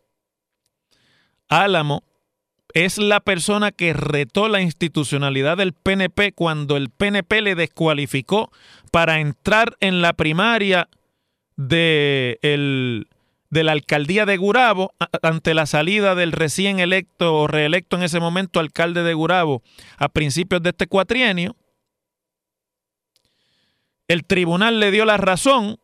Álamo 1.49 2.05
es 2.73 2.99
la 2.99 3.21
persona 3.21 3.71
que 3.73 3.93
retó 3.93 4.49
la 4.49 4.61
institucionalidad 4.61 5.57
del 5.57 5.75
PNP 5.75 6.33
cuando 6.33 6.77
el 6.77 6.91
PNP 6.91 7.43
le 7.43 7.55
descualificó 7.55 8.51
para 8.91 9.21
entrar 9.21 9.77
en 9.81 10.01
la 10.01 10.13
primaria 10.13 10.89
de, 11.57 12.39
el, 12.43 13.09
de 13.55 13.63
la 13.63 13.71
alcaldía 13.71 14.27
de 14.27 14.37
Gurabo 14.37 14.93
ante 15.23 15.55
la 15.55 15.67
salida 15.67 16.17
del 16.17 16.33
recién 16.33 16.81
electo 16.81 17.37
o 17.37 17.47
reelecto 17.47 17.97
en 17.97 18.03
ese 18.03 18.19
momento 18.19 18.59
alcalde 18.59 19.05
de 19.05 19.15
Gurabo 19.15 19.63
a 19.97 20.09
principios 20.09 20.61
de 20.61 20.71
este 20.71 20.89
cuatrienio. 20.89 21.57
El 24.09 24.25
tribunal 24.25 24.81
le 24.81 24.91
dio 24.91 25.05
la 25.05 25.19
razón, 25.19 25.79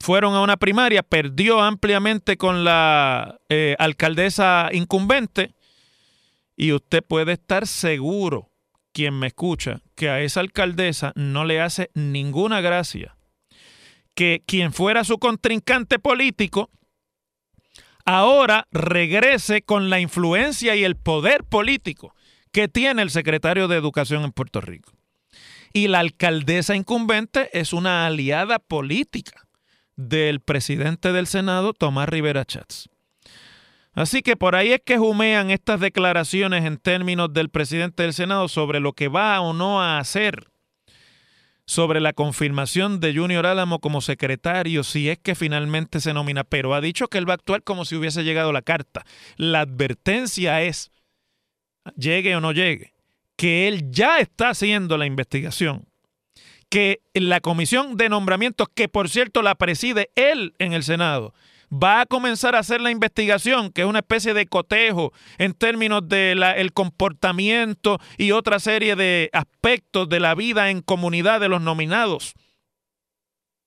fueron 0.00 0.34
a 0.34 0.40
una 0.40 0.56
primaria, 0.56 1.02
perdió 1.02 1.60
ampliamente 1.60 2.38
con 2.38 2.64
la 2.64 3.38
eh, 3.50 3.76
alcaldesa 3.78 4.70
incumbente 4.72 5.52
y 6.56 6.72
usted 6.72 7.04
puede 7.06 7.32
estar 7.32 7.66
seguro, 7.66 8.48
quien 8.92 9.18
me 9.18 9.26
escucha, 9.26 9.82
que 9.96 10.08
a 10.08 10.22
esa 10.22 10.40
alcaldesa 10.40 11.12
no 11.14 11.44
le 11.44 11.60
hace 11.60 11.90
ninguna 11.92 12.62
gracia 12.62 13.16
que 14.14 14.42
quien 14.46 14.72
fuera 14.72 15.04
su 15.04 15.18
contrincante 15.18 15.98
político 15.98 16.70
ahora 18.04 18.66
regrese 18.70 19.62
con 19.62 19.90
la 19.90 20.00
influencia 20.00 20.74
y 20.76 20.84
el 20.84 20.96
poder 20.96 21.44
político 21.44 22.14
que 22.52 22.68
tiene 22.68 23.02
el 23.02 23.10
secretario 23.10 23.68
de 23.68 23.76
Educación 23.76 24.24
en 24.24 24.32
Puerto 24.32 24.60
Rico. 24.60 24.92
Y 25.72 25.88
la 25.88 26.00
alcaldesa 26.00 26.76
incumbente 26.76 27.48
es 27.58 27.72
una 27.72 28.06
aliada 28.06 28.58
política 28.58 29.46
del 29.96 30.40
presidente 30.40 31.12
del 31.12 31.26
Senado, 31.26 31.72
Tomás 31.72 32.08
Rivera 32.08 32.44
Chats. 32.44 32.88
Así 33.94 34.22
que 34.22 34.36
por 34.36 34.54
ahí 34.54 34.72
es 34.72 34.80
que 34.84 34.98
humean 34.98 35.50
estas 35.50 35.80
declaraciones 35.80 36.64
en 36.64 36.78
términos 36.78 37.32
del 37.32 37.50
presidente 37.50 38.02
del 38.02 38.14
Senado 38.14 38.48
sobre 38.48 38.80
lo 38.80 38.94
que 38.94 39.08
va 39.08 39.40
o 39.40 39.52
no 39.52 39.82
a 39.82 39.98
hacer 39.98 40.51
sobre 41.66 42.00
la 42.00 42.12
confirmación 42.12 43.00
de 43.00 43.14
Junior 43.14 43.46
Álamo 43.46 43.78
como 43.78 44.00
secretario, 44.00 44.84
si 44.84 45.08
es 45.08 45.18
que 45.18 45.34
finalmente 45.34 46.00
se 46.00 46.12
nomina, 46.12 46.44
pero 46.44 46.74
ha 46.74 46.80
dicho 46.80 47.08
que 47.08 47.18
él 47.18 47.28
va 47.28 47.34
a 47.34 47.36
actuar 47.36 47.62
como 47.62 47.84
si 47.84 47.96
hubiese 47.96 48.24
llegado 48.24 48.52
la 48.52 48.62
carta. 48.62 49.04
La 49.36 49.60
advertencia 49.60 50.62
es, 50.62 50.90
llegue 51.96 52.34
o 52.36 52.40
no 52.40 52.52
llegue, 52.52 52.94
que 53.36 53.68
él 53.68 53.90
ya 53.90 54.18
está 54.18 54.50
haciendo 54.50 54.98
la 54.98 55.06
investigación, 55.06 55.86
que 56.68 57.00
la 57.14 57.40
comisión 57.40 57.96
de 57.96 58.08
nombramientos, 58.08 58.68
que 58.74 58.88
por 58.88 59.08
cierto 59.08 59.42
la 59.42 59.54
preside 59.54 60.10
él 60.16 60.54
en 60.58 60.72
el 60.72 60.82
Senado, 60.82 61.34
va 61.72 62.02
a 62.02 62.06
comenzar 62.06 62.54
a 62.54 62.58
hacer 62.58 62.80
la 62.80 62.90
investigación, 62.90 63.70
que 63.72 63.82
es 63.82 63.86
una 63.86 64.00
especie 64.00 64.34
de 64.34 64.46
cotejo 64.46 65.12
en 65.38 65.54
términos 65.54 66.06
del 66.06 66.42
el 66.42 66.72
comportamiento 66.72 67.98
y 68.18 68.32
otra 68.32 68.58
serie 68.60 68.94
de 68.94 69.30
aspectos 69.32 70.08
de 70.08 70.20
la 70.20 70.34
vida 70.34 70.70
en 70.70 70.82
comunidad 70.82 71.40
de 71.40 71.48
los 71.48 71.62
nominados. 71.62 72.34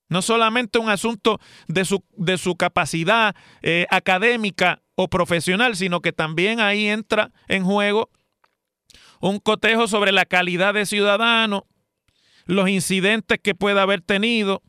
No 0.07 0.21
solamente 0.21 0.77
un 0.77 0.89
asunto 0.89 1.39
de 1.67 1.83
su, 1.83 2.03
de 2.15 2.37
su 2.37 2.55
capacidad 2.55 3.35
eh, 3.63 3.87
académica 3.89 4.83
o 4.93 5.07
profesional, 5.07 5.75
sino 5.75 6.01
que 6.01 6.13
también 6.13 6.59
ahí 6.59 6.87
entra 6.87 7.31
en 7.47 7.63
juego 7.63 8.11
un 9.19 9.39
cotejo 9.39 9.87
sobre 9.87 10.11
la 10.11 10.25
calidad 10.25 10.75
de 10.75 10.85
ciudadano, 10.85 11.65
los 12.45 12.69
incidentes 12.69 13.39
que 13.41 13.55
pueda 13.55 13.81
haber 13.81 14.01
tenido, 14.01 14.61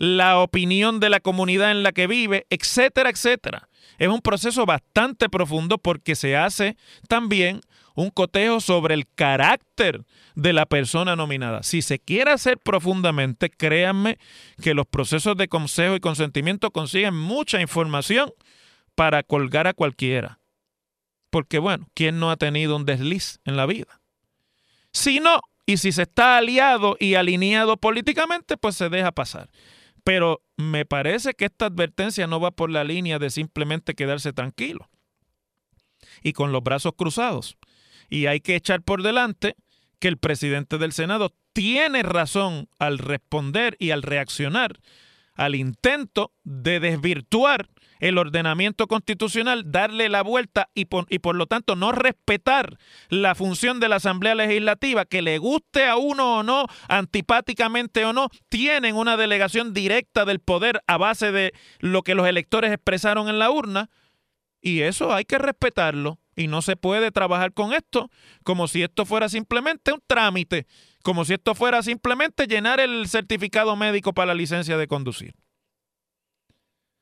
la 0.00 0.38
opinión 0.38 0.98
de 0.98 1.10
la 1.10 1.20
comunidad 1.20 1.70
en 1.72 1.82
la 1.82 1.92
que 1.92 2.06
vive, 2.06 2.46
etcétera, 2.48 3.10
etcétera. 3.10 3.68
Es 3.98 4.08
un 4.08 4.22
proceso 4.22 4.64
bastante 4.64 5.28
profundo 5.28 5.76
porque 5.76 6.16
se 6.16 6.38
hace 6.38 6.78
también 7.06 7.60
un 7.94 8.08
cotejo 8.08 8.60
sobre 8.60 8.94
el 8.94 9.06
carácter 9.14 10.06
de 10.34 10.54
la 10.54 10.64
persona 10.64 11.16
nominada. 11.16 11.62
Si 11.62 11.82
se 11.82 11.98
quiere 11.98 12.30
hacer 12.30 12.56
profundamente, 12.56 13.50
créanme 13.50 14.16
que 14.62 14.72
los 14.72 14.86
procesos 14.86 15.36
de 15.36 15.48
consejo 15.48 15.94
y 15.96 16.00
consentimiento 16.00 16.70
consiguen 16.70 17.14
mucha 17.14 17.60
información 17.60 18.32
para 18.94 19.22
colgar 19.22 19.66
a 19.66 19.74
cualquiera. 19.74 20.40
Porque 21.28 21.58
bueno, 21.58 21.88
¿quién 21.92 22.18
no 22.18 22.30
ha 22.30 22.38
tenido 22.38 22.74
un 22.74 22.86
desliz 22.86 23.38
en 23.44 23.58
la 23.58 23.66
vida? 23.66 24.00
Si 24.94 25.20
no, 25.20 25.42
y 25.66 25.76
si 25.76 25.92
se 25.92 26.02
está 26.02 26.38
aliado 26.38 26.96
y 26.98 27.16
alineado 27.16 27.76
políticamente, 27.76 28.56
pues 28.56 28.76
se 28.76 28.88
deja 28.88 29.12
pasar. 29.12 29.50
Pero 30.04 30.42
me 30.56 30.84
parece 30.84 31.34
que 31.34 31.46
esta 31.46 31.66
advertencia 31.66 32.26
no 32.26 32.40
va 32.40 32.50
por 32.50 32.70
la 32.70 32.84
línea 32.84 33.18
de 33.18 33.30
simplemente 33.30 33.94
quedarse 33.94 34.32
tranquilo 34.32 34.88
y 36.22 36.32
con 36.32 36.52
los 36.52 36.62
brazos 36.62 36.92
cruzados. 36.96 37.56
Y 38.08 38.26
hay 38.26 38.40
que 38.40 38.56
echar 38.56 38.82
por 38.82 39.02
delante 39.02 39.56
que 39.98 40.08
el 40.08 40.16
presidente 40.16 40.78
del 40.78 40.92
Senado 40.92 41.34
tiene 41.52 42.02
razón 42.02 42.68
al 42.78 42.98
responder 42.98 43.76
y 43.78 43.90
al 43.90 44.02
reaccionar 44.02 44.80
al 45.40 45.54
intento 45.54 46.34
de 46.44 46.80
desvirtuar 46.80 47.70
el 48.00 48.18
ordenamiento 48.18 48.86
constitucional, 48.86 49.70
darle 49.70 50.08
la 50.08 50.22
vuelta 50.22 50.68
y 50.74 50.86
por, 50.86 51.06
y 51.08 51.20
por, 51.20 51.36
lo 51.36 51.46
tanto 51.46 51.76
no 51.76 51.92
respetar 51.92 52.78
la 53.08 53.34
función 53.34 53.78
de 53.78 53.88
la 53.88 53.96
Asamblea 53.96 54.34
Legislativa, 54.34 55.04
que 55.04 55.22
le 55.22 55.38
guste 55.38 55.86
a 55.86 55.96
uno 55.96 56.38
o 56.38 56.42
no, 56.42 56.66
antipáticamente 56.88 58.04
o 58.04 58.12
no, 58.12 58.28
tienen 58.48 58.96
una 58.96 59.16
delegación 59.16 59.72
directa 59.72 60.24
del 60.24 60.40
poder 60.40 60.82
a 60.86 60.96
base 60.96 61.30
de 61.30 61.52
lo 61.78 62.02
que 62.02 62.14
los 62.14 62.26
electores 62.26 62.72
expresaron 62.72 63.28
en 63.28 63.38
la 63.38 63.50
urna, 63.50 63.90
y 64.62 64.80
eso 64.80 65.14
hay 65.14 65.24
que 65.24 65.38
respetarlo. 65.38 66.18
Y 66.36 66.46
no 66.46 66.62
se 66.62 66.76
puede 66.76 67.10
trabajar 67.10 67.52
con 67.52 67.74
esto 67.74 68.10
como 68.44 68.66
si 68.66 68.82
esto 68.82 69.04
fuera 69.04 69.28
simplemente 69.28 69.92
un 69.92 70.02
trámite, 70.06 70.66
como 71.02 71.24
si 71.24 71.34
esto 71.34 71.54
fuera 71.54 71.82
simplemente 71.82 72.46
llenar 72.46 72.80
el 72.80 73.08
certificado 73.08 73.76
médico 73.76 74.14
para 74.14 74.26
la 74.26 74.34
licencia 74.34 74.78
de 74.78 74.86
conducir 74.86 75.34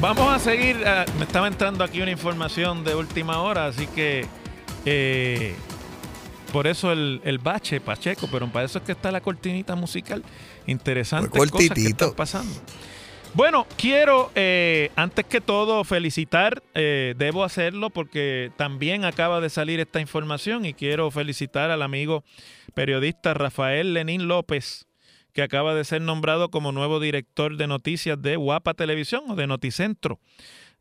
Vamos 0.00 0.34
a 0.34 0.38
seguir. 0.38 0.82
Eh, 0.82 1.04
me 1.18 1.24
estaba 1.24 1.46
entrando 1.46 1.84
aquí 1.84 2.00
una 2.00 2.10
información 2.10 2.84
de 2.84 2.94
última 2.94 3.42
hora, 3.42 3.66
así 3.66 3.86
que 3.86 4.26
eh, 4.86 5.54
por 6.52 6.66
eso 6.66 6.90
el, 6.90 7.38
bache 7.42 7.82
Pacheco, 7.82 8.26
pero 8.32 8.50
para 8.50 8.64
eso 8.64 8.78
es 8.78 8.84
que 8.84 8.92
está 8.92 9.12
la 9.12 9.20
cortinita 9.20 9.76
musical. 9.76 10.24
Interesante 10.66 11.38
cosas 11.38 11.68
que 11.74 11.82
están 11.82 12.14
pasando. 12.14 12.50
Bueno, 13.34 13.66
quiero 13.76 14.32
eh, 14.34 14.90
antes 14.96 15.26
que 15.26 15.42
todo 15.42 15.84
felicitar, 15.84 16.62
debo 16.72 17.44
hacerlo 17.44 17.90
porque 17.90 18.50
también 18.56 19.04
acaba 19.04 19.40
de 19.40 19.50
salir 19.50 19.80
esta 19.80 20.00
información 20.00 20.64
y 20.64 20.72
quiero 20.72 21.10
felicitar 21.10 21.70
al 21.70 21.82
amigo 21.82 22.24
periodista 22.72 23.34
Rafael 23.34 23.92
Lenín 23.92 24.28
López, 24.28 24.86
que 25.32 25.42
acaba 25.42 25.74
de 25.74 25.84
ser 25.84 26.02
nombrado 26.02 26.50
como 26.50 26.72
nuevo 26.72 27.00
director 27.00 27.56
de 27.56 27.66
noticias 27.66 28.20
de 28.20 28.36
Guapa 28.36 28.74
Televisión 28.74 29.24
o 29.28 29.36
de 29.36 29.46
Noticentro. 29.46 30.20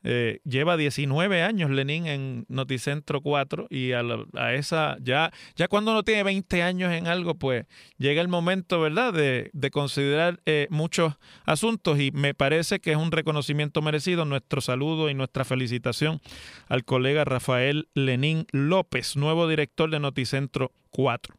Eh, 0.02 0.40
lleva 0.46 0.78
19 0.78 1.44
años 1.44 1.70
Lenín 1.70 2.08
en 2.08 2.46
Noticentro 2.48 3.20
4 3.20 3.68
y 3.70 3.92
a, 3.92 4.54
esa, 4.54 4.98
ya, 5.02 5.32
ya 5.58 5.68
cuando 5.68 5.92
uno 5.92 6.04
tiene 6.04 6.24
20 6.24 6.64
años 6.64 6.94
en 6.94 7.08
algo, 7.08 7.36
pues 7.36 7.66
llega 7.98 8.22
el 8.22 8.30
momento, 8.30 8.80
¿verdad?, 8.80 9.14
de, 9.14 9.52
considerar 9.72 10.40
eh, 10.46 10.68
muchos 10.70 11.16
asuntos 11.44 12.00
y 12.00 12.12
me 12.12 12.34
parece 12.34 12.80
que 12.80 12.92
es 12.92 12.98
un 12.98 13.12
reconocimiento 13.12 13.82
merecido. 13.82 14.24
Nuestro 14.24 14.62
saludo 14.62 15.10
y 15.10 15.14
nuestra 15.14 15.44
felicitación 15.44 16.22
al 16.70 16.86
colega 16.86 17.26
Rafael 17.26 17.90
Lenín 17.94 18.48
López, 18.52 19.18
nuevo 19.18 19.48
director 19.48 19.92
de 19.92 20.00
Noticentro 20.00 20.72
4. 20.92 21.36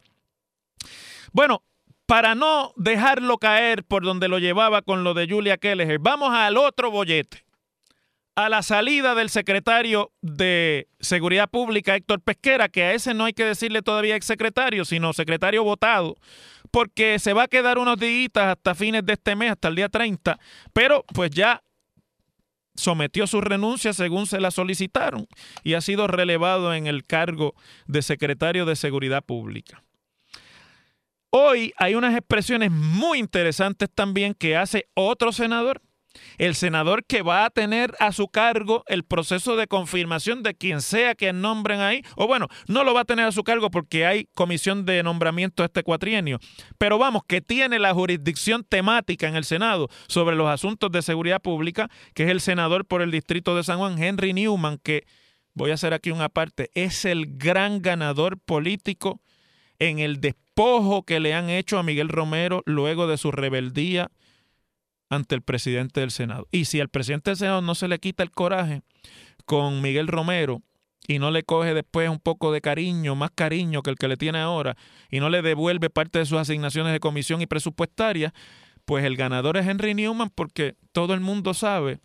Bueno, 1.33 1.63
para 2.11 2.35
no 2.35 2.73
dejarlo 2.75 3.37
caer 3.37 3.85
por 3.85 4.03
donde 4.03 4.27
lo 4.27 4.37
llevaba 4.37 4.81
con 4.81 5.05
lo 5.05 5.13
de 5.13 5.29
Julia 5.29 5.55
Kelleher, 5.55 5.97
vamos 5.97 6.33
al 6.33 6.57
otro 6.57 6.91
bollete. 6.91 7.45
A 8.35 8.49
la 8.49 8.63
salida 8.63 9.15
del 9.15 9.29
secretario 9.29 10.11
de 10.21 10.89
Seguridad 10.99 11.49
Pública, 11.49 11.95
Héctor 11.95 12.19
Pesquera, 12.19 12.67
que 12.67 12.83
a 12.83 12.93
ese 12.93 13.13
no 13.13 13.23
hay 13.23 13.31
que 13.31 13.45
decirle 13.45 13.81
todavía 13.81 14.17
exsecretario, 14.17 14.83
sino 14.83 15.13
secretario 15.13 15.63
votado, 15.63 16.17
porque 16.69 17.17
se 17.17 17.31
va 17.31 17.43
a 17.43 17.47
quedar 17.47 17.77
unos 17.77 17.97
días 17.97 18.29
hasta 18.35 18.75
fines 18.75 19.05
de 19.05 19.13
este 19.13 19.37
mes, 19.37 19.51
hasta 19.51 19.69
el 19.69 19.75
día 19.75 19.87
30, 19.87 20.37
pero 20.73 21.05
pues 21.13 21.31
ya 21.31 21.63
sometió 22.75 23.25
su 23.25 23.39
renuncia 23.39 23.93
según 23.93 24.27
se 24.27 24.41
la 24.41 24.51
solicitaron 24.51 25.27
y 25.63 25.75
ha 25.75 25.81
sido 25.81 26.07
relevado 26.07 26.73
en 26.73 26.87
el 26.87 27.05
cargo 27.05 27.55
de 27.87 28.01
secretario 28.01 28.65
de 28.65 28.75
Seguridad 28.75 29.23
Pública. 29.23 29.81
Hoy 31.33 31.71
hay 31.77 31.95
unas 31.95 32.13
expresiones 32.13 32.71
muy 32.71 33.17
interesantes 33.17 33.87
también 33.89 34.33
que 34.33 34.57
hace 34.57 34.89
otro 34.95 35.31
senador, 35.31 35.81
el 36.37 36.55
senador 36.55 37.05
que 37.05 37.21
va 37.21 37.45
a 37.45 37.49
tener 37.49 37.95
a 37.99 38.11
su 38.11 38.27
cargo 38.27 38.83
el 38.87 39.05
proceso 39.05 39.55
de 39.55 39.67
confirmación 39.67 40.43
de 40.43 40.55
quien 40.55 40.81
sea 40.81 41.15
que 41.15 41.31
nombren 41.31 41.79
ahí, 41.79 42.03
o 42.17 42.27
bueno, 42.27 42.49
no 42.67 42.83
lo 42.83 42.93
va 42.93 43.01
a 43.01 43.05
tener 43.05 43.25
a 43.25 43.31
su 43.31 43.45
cargo 43.45 43.71
porque 43.71 44.05
hay 44.05 44.25
comisión 44.33 44.85
de 44.85 45.03
nombramiento 45.03 45.63
este 45.63 45.83
cuatrienio, 45.83 46.37
pero 46.77 46.97
vamos, 46.97 47.21
que 47.25 47.39
tiene 47.39 47.79
la 47.79 47.93
jurisdicción 47.93 48.65
temática 48.65 49.29
en 49.29 49.37
el 49.37 49.45
Senado 49.45 49.87
sobre 50.09 50.35
los 50.35 50.49
asuntos 50.49 50.91
de 50.91 51.01
seguridad 51.01 51.41
pública, 51.41 51.87
que 52.13 52.23
es 52.25 52.29
el 52.29 52.41
senador 52.41 52.85
por 52.85 53.01
el 53.01 53.09
distrito 53.09 53.55
de 53.55 53.63
San 53.63 53.77
Juan, 53.77 54.03
Henry 54.03 54.33
Newman, 54.33 54.79
que 54.83 55.05
voy 55.53 55.71
a 55.71 55.75
hacer 55.75 55.93
aquí 55.93 56.11
una 56.11 56.27
parte, 56.27 56.71
es 56.73 57.05
el 57.05 57.37
gran 57.37 57.81
ganador 57.81 58.37
político 58.37 59.21
en 59.79 59.99
el 59.99 60.19
despojo 60.55 61.03
que 61.03 61.19
le 61.19 61.33
han 61.33 61.49
hecho 61.49 61.79
a 61.79 61.83
Miguel 61.83 62.09
Romero 62.09 62.61
luego 62.65 63.07
de 63.07 63.17
su 63.17 63.31
rebeldía 63.31 64.11
ante 65.09 65.35
el 65.35 65.41
presidente 65.41 66.01
del 66.01 66.11
Senado. 66.11 66.47
Y 66.51 66.65
si 66.65 66.79
al 66.79 66.89
presidente 66.89 67.31
del 67.31 67.37
Senado 67.37 67.61
no 67.61 67.75
se 67.75 67.87
le 67.87 67.99
quita 67.99 68.23
el 68.23 68.31
coraje 68.31 68.81
con 69.45 69.81
Miguel 69.81 70.07
Romero 70.07 70.61
y 71.07 71.19
no 71.19 71.31
le 71.31 71.43
coge 71.43 71.73
después 71.73 72.09
un 72.09 72.19
poco 72.19 72.51
de 72.51 72.61
cariño, 72.61 73.15
más 73.15 73.31
cariño 73.33 73.81
que 73.81 73.89
el 73.89 73.95
que 73.95 74.07
le 74.07 74.17
tiene 74.17 74.39
ahora, 74.39 74.77
y 75.09 75.19
no 75.19 75.29
le 75.29 75.41
devuelve 75.41 75.89
parte 75.89 76.19
de 76.19 76.25
sus 76.25 76.37
asignaciones 76.37 76.93
de 76.93 76.99
comisión 76.99 77.41
y 77.41 77.47
presupuestaria, 77.47 78.33
pues 78.85 79.03
el 79.05 79.15
ganador 79.15 79.57
es 79.57 79.67
Henry 79.67 79.93
Newman 79.93 80.29
porque 80.29 80.75
todo 80.91 81.13
el 81.13 81.21
mundo 81.21 81.53
sabe 81.53 81.99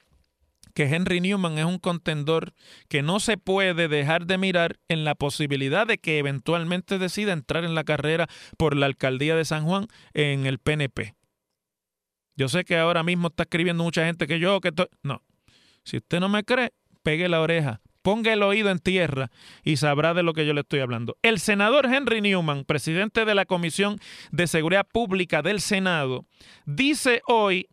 que 0.77 0.95
Henry 0.95 1.23
Newman 1.23 1.57
es 1.57 1.65
un 1.65 1.79
contendor 1.79 2.53
que 2.91 3.01
no 3.01 3.19
se 3.19 3.39
puede 3.39 3.89
dejar 3.89 4.27
de 4.27 4.37
mirar 4.37 4.79
en 4.89 5.05
la 5.05 5.15
posibilidad 5.15 5.87
de 5.87 5.97
que 5.97 6.19
eventualmente 6.19 6.99
decida 6.99 7.33
entrar 7.33 7.65
en 7.65 7.75
la 7.75 7.83
carrera 7.83 8.29
por 8.59 8.77
la 8.77 8.85
alcaldía 8.85 9.35
de 9.37 9.47
San 9.47 9.65
Juan 9.65 9.87
en 10.13 10.45
el 10.45 10.59
PNP. 10.59 11.15
Yo 12.37 12.51
sé 12.51 12.67
que 12.67 12.77
ahora 12.77 13.03
mismo 13.03 13.29
está 13.29 13.45
escribiendo 13.45 13.85
mucha 13.85 14.05
gente 14.05 14.27
que 14.27 14.39
yo, 14.39 14.61
que 14.61 14.71
no. 15.03 15.23
Si 15.83 15.97
usted 15.97 16.21
no 16.21 16.29
me 16.29 16.45
cree, 16.45 16.75
pegue 17.03 17.27
la 17.31 17.41
oreja, 17.41 17.81
ponga 18.03 18.35
el 18.35 18.43
oído 18.43 18.69
en 18.69 18.79
tierra 18.79 19.31
y 19.65 19.79
sabrá 19.79 20.13
de 20.13 20.23
lo 20.23 20.35
que 20.35 20.45
yo 20.45 20.53
le 20.53 20.61
estoy 20.61 20.81
hablando. 20.81 21.17
El 21.23 21.41
senador 21.41 21.87
Henry 21.87 22.21
Newman, 22.21 22.67
presidente 22.67 23.25
de 23.25 23.35
la 23.35 23.47
Comisión 23.47 23.99
de 24.31 24.47
Seguridad 24.47 24.87
Pública 24.87 25.41
del 25.41 25.63
Senado, 25.63 26.27
dice 26.67 27.23
hoy 27.27 27.67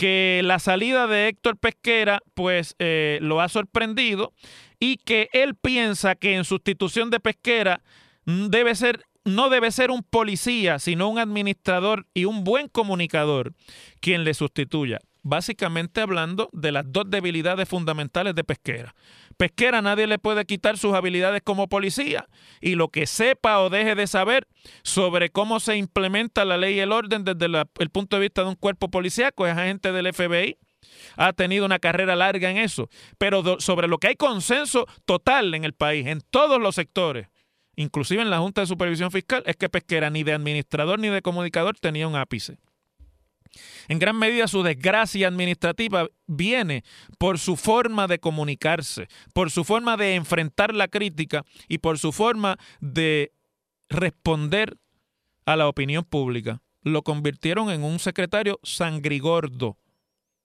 que 0.00 0.40
la 0.42 0.58
salida 0.58 1.06
de 1.06 1.28
Héctor 1.28 1.58
Pesquera 1.58 2.22
pues 2.32 2.74
eh, 2.78 3.18
lo 3.20 3.42
ha 3.42 3.50
sorprendido 3.50 4.32
y 4.78 4.96
que 4.96 5.28
él 5.34 5.56
piensa 5.56 6.14
que 6.14 6.36
en 6.36 6.46
sustitución 6.46 7.10
de 7.10 7.20
Pesquera 7.20 7.82
mm, 8.24 8.46
debe 8.46 8.74
ser 8.74 9.04
no 9.26 9.50
debe 9.50 9.70
ser 9.70 9.90
un 9.90 10.02
policía, 10.02 10.78
sino 10.78 11.10
un 11.10 11.18
administrador 11.18 12.06
y 12.14 12.24
un 12.24 12.44
buen 12.44 12.68
comunicador 12.68 13.52
quien 14.00 14.24
le 14.24 14.32
sustituya. 14.32 15.00
básicamente 15.22 16.00
hablando 16.00 16.48
de 16.54 16.72
las 16.72 16.90
dos 16.90 17.04
debilidades 17.10 17.68
fundamentales 17.68 18.34
de 18.34 18.42
Pesquera. 18.42 18.94
Pesquera 19.40 19.80
nadie 19.80 20.06
le 20.06 20.18
puede 20.18 20.44
quitar 20.44 20.76
sus 20.76 20.92
habilidades 20.92 21.40
como 21.42 21.66
policía 21.66 22.28
y 22.60 22.74
lo 22.74 22.88
que 22.88 23.06
sepa 23.06 23.60
o 23.60 23.70
deje 23.70 23.94
de 23.94 24.06
saber 24.06 24.46
sobre 24.82 25.30
cómo 25.30 25.60
se 25.60 25.78
implementa 25.78 26.44
la 26.44 26.58
ley 26.58 26.74
y 26.74 26.80
el 26.80 26.92
orden 26.92 27.24
desde 27.24 27.46
el 27.46 27.88
punto 27.88 28.16
de 28.16 28.20
vista 28.20 28.42
de 28.42 28.50
un 28.50 28.54
cuerpo 28.54 28.90
policíaco 28.90 29.46
es 29.46 29.56
agente 29.56 29.92
del 29.92 30.12
FBI. 30.12 30.58
Ha 31.16 31.32
tenido 31.32 31.64
una 31.64 31.78
carrera 31.78 32.16
larga 32.16 32.50
en 32.50 32.58
eso, 32.58 32.90
pero 33.16 33.58
sobre 33.60 33.88
lo 33.88 33.96
que 33.96 34.08
hay 34.08 34.16
consenso 34.16 34.86
total 35.06 35.54
en 35.54 35.64
el 35.64 35.72
país, 35.72 36.06
en 36.06 36.20
todos 36.20 36.60
los 36.60 36.74
sectores, 36.74 37.28
inclusive 37.76 38.20
en 38.20 38.28
la 38.28 38.40
Junta 38.40 38.60
de 38.60 38.66
Supervisión 38.66 39.10
Fiscal, 39.10 39.42
es 39.46 39.56
que 39.56 39.70
Pesquera 39.70 40.10
ni 40.10 40.22
de 40.22 40.34
administrador 40.34 40.98
ni 40.98 41.08
de 41.08 41.22
comunicador 41.22 41.78
tenía 41.78 42.06
un 42.06 42.14
ápice. 42.14 42.58
En 43.88 43.98
gran 43.98 44.16
medida 44.16 44.46
su 44.48 44.62
desgracia 44.62 45.28
administrativa 45.28 46.06
viene 46.26 46.84
por 47.18 47.38
su 47.38 47.56
forma 47.56 48.06
de 48.06 48.18
comunicarse, 48.18 49.08
por 49.34 49.50
su 49.50 49.64
forma 49.64 49.96
de 49.96 50.14
enfrentar 50.14 50.74
la 50.74 50.88
crítica 50.88 51.44
y 51.68 51.78
por 51.78 51.98
su 51.98 52.12
forma 52.12 52.56
de 52.80 53.32
responder 53.88 54.76
a 55.46 55.56
la 55.56 55.68
opinión 55.68 56.04
pública. 56.04 56.62
Lo 56.82 57.02
convirtieron 57.02 57.70
en 57.70 57.82
un 57.82 57.98
secretario 57.98 58.60
sangrigordo, 58.62 59.76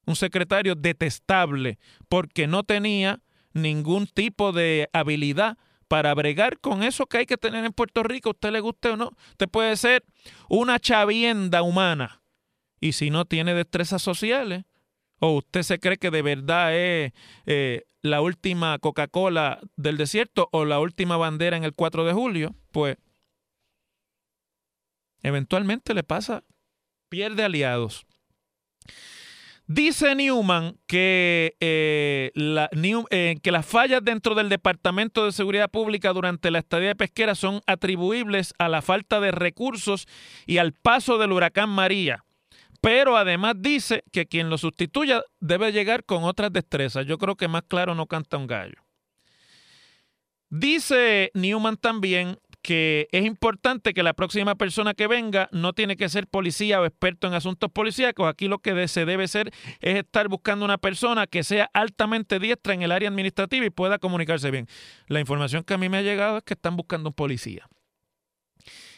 un 0.05 0.15
secretario 0.15 0.75
detestable, 0.75 1.77
porque 2.09 2.47
no 2.47 2.63
tenía 2.63 3.21
ningún 3.53 4.07
tipo 4.07 4.51
de 4.51 4.89
habilidad 4.91 5.57
para 5.87 6.13
bregar 6.15 6.59
con 6.59 6.83
eso 6.83 7.05
que 7.05 7.19
hay 7.19 7.25
que 7.25 7.37
tener 7.37 7.63
en 7.63 7.71
Puerto 7.71 8.01
Rico, 8.03 8.31
usted 8.31 8.51
le 8.51 8.59
guste 8.59 8.89
o 8.89 8.97
no. 8.97 9.11
Usted 9.29 9.47
puede 9.47 9.77
ser 9.77 10.03
una 10.49 10.79
chavienda 10.79 11.61
humana 11.61 12.24
y 12.85 12.91
si 12.91 13.09
no 13.09 13.25
tiene 13.25 13.55
destrezas 13.55 14.03
sociales, 14.03 14.63
o 15.19 15.31
usted 15.37 15.63
se 15.63 15.79
cree 15.79 15.97
que 15.97 16.11
de 16.11 16.21
verdad 16.21 16.75
es 16.75 17.13
eh, 17.47 17.85
la 18.03 18.21
última 18.21 18.77
Coca-Cola 18.77 19.59
del 19.75 19.97
desierto 19.97 20.49
o 20.51 20.65
la 20.65 20.79
última 20.79 21.17
bandera 21.17 21.57
en 21.57 21.63
el 21.63 21.73
4 21.73 22.05
de 22.05 22.13
julio, 22.13 22.55
pues 22.71 22.97
eventualmente 25.23 25.95
le 25.95 26.03
pasa, 26.03 26.43
pierde 27.09 27.43
aliados. 27.43 28.05
Dice 29.65 30.13
Newman 30.13 30.77
que, 30.85 31.55
eh, 31.59 32.31
eh, 32.35 33.35
que 33.41 33.51
las 33.51 33.65
fallas 33.65 34.01
dentro 34.03 34.35
del 34.35 34.47
Departamento 34.47 35.25
de 35.25 35.31
Seguridad 35.31 35.71
Pública 35.71 36.13
durante 36.13 36.51
la 36.51 36.59
estadía 36.59 36.89
de 36.89 36.95
pesquera 36.95 37.33
son 37.33 37.61
atribuibles 37.65 38.53
a 38.59 38.69
la 38.69 38.83
falta 38.83 39.19
de 39.19 39.31
recursos 39.31 40.05
y 40.45 40.59
al 40.59 40.73
paso 40.73 41.17
del 41.17 41.31
huracán 41.31 41.69
María. 41.69 42.25
Pero 42.85 43.17
además 43.17 43.55
dice 43.57 44.03
que 44.11 44.27
quien 44.27 44.51
lo 44.51 44.59
sustituya 44.59 45.23
debe 45.39 45.71
llegar 45.71 46.03
con 46.03 46.23
otras 46.23 46.53
destrezas. 46.53 47.07
Yo 47.07 47.17
creo 47.17 47.35
que 47.35 47.47
más 47.47 47.63
claro 47.67 47.95
no 47.95 48.05
canta 48.05 48.37
un 48.37 48.45
gallo. 48.45 48.75
Dice 50.51 51.31
Newman 51.33 51.77
también 51.77 52.37
que 52.61 53.07
es 53.11 53.25
importante 53.25 53.95
que 53.95 54.03
la 54.03 54.13
próxima 54.13 54.53
persona 54.53 54.93
que 54.93 55.07
venga 55.07 55.49
no 55.51 55.73
tiene 55.73 55.97
que 55.97 56.09
ser 56.09 56.27
policía 56.27 56.79
o 56.79 56.85
experto 56.85 57.25
en 57.25 57.33
asuntos 57.33 57.71
policíacos. 57.71 58.27
Aquí 58.27 58.47
lo 58.47 58.59
que 58.59 58.87
se 58.87 59.05
debe 59.05 59.27
ser 59.27 59.51
es 59.81 59.97
estar 59.97 60.27
buscando 60.27 60.63
una 60.63 60.77
persona 60.77 61.25
que 61.25 61.43
sea 61.43 61.71
altamente 61.73 62.37
diestra 62.37 62.75
en 62.75 62.83
el 62.83 62.91
área 62.91 63.09
administrativa 63.09 63.65
y 63.65 63.71
pueda 63.71 63.97
comunicarse 63.97 64.51
bien. 64.51 64.67
La 65.07 65.19
información 65.19 65.63
que 65.63 65.73
a 65.73 65.79
mí 65.79 65.89
me 65.89 65.97
ha 65.97 66.01
llegado 66.03 66.37
es 66.37 66.43
que 66.43 66.53
están 66.53 66.75
buscando 66.75 67.09
un 67.09 67.15
policía 67.15 67.67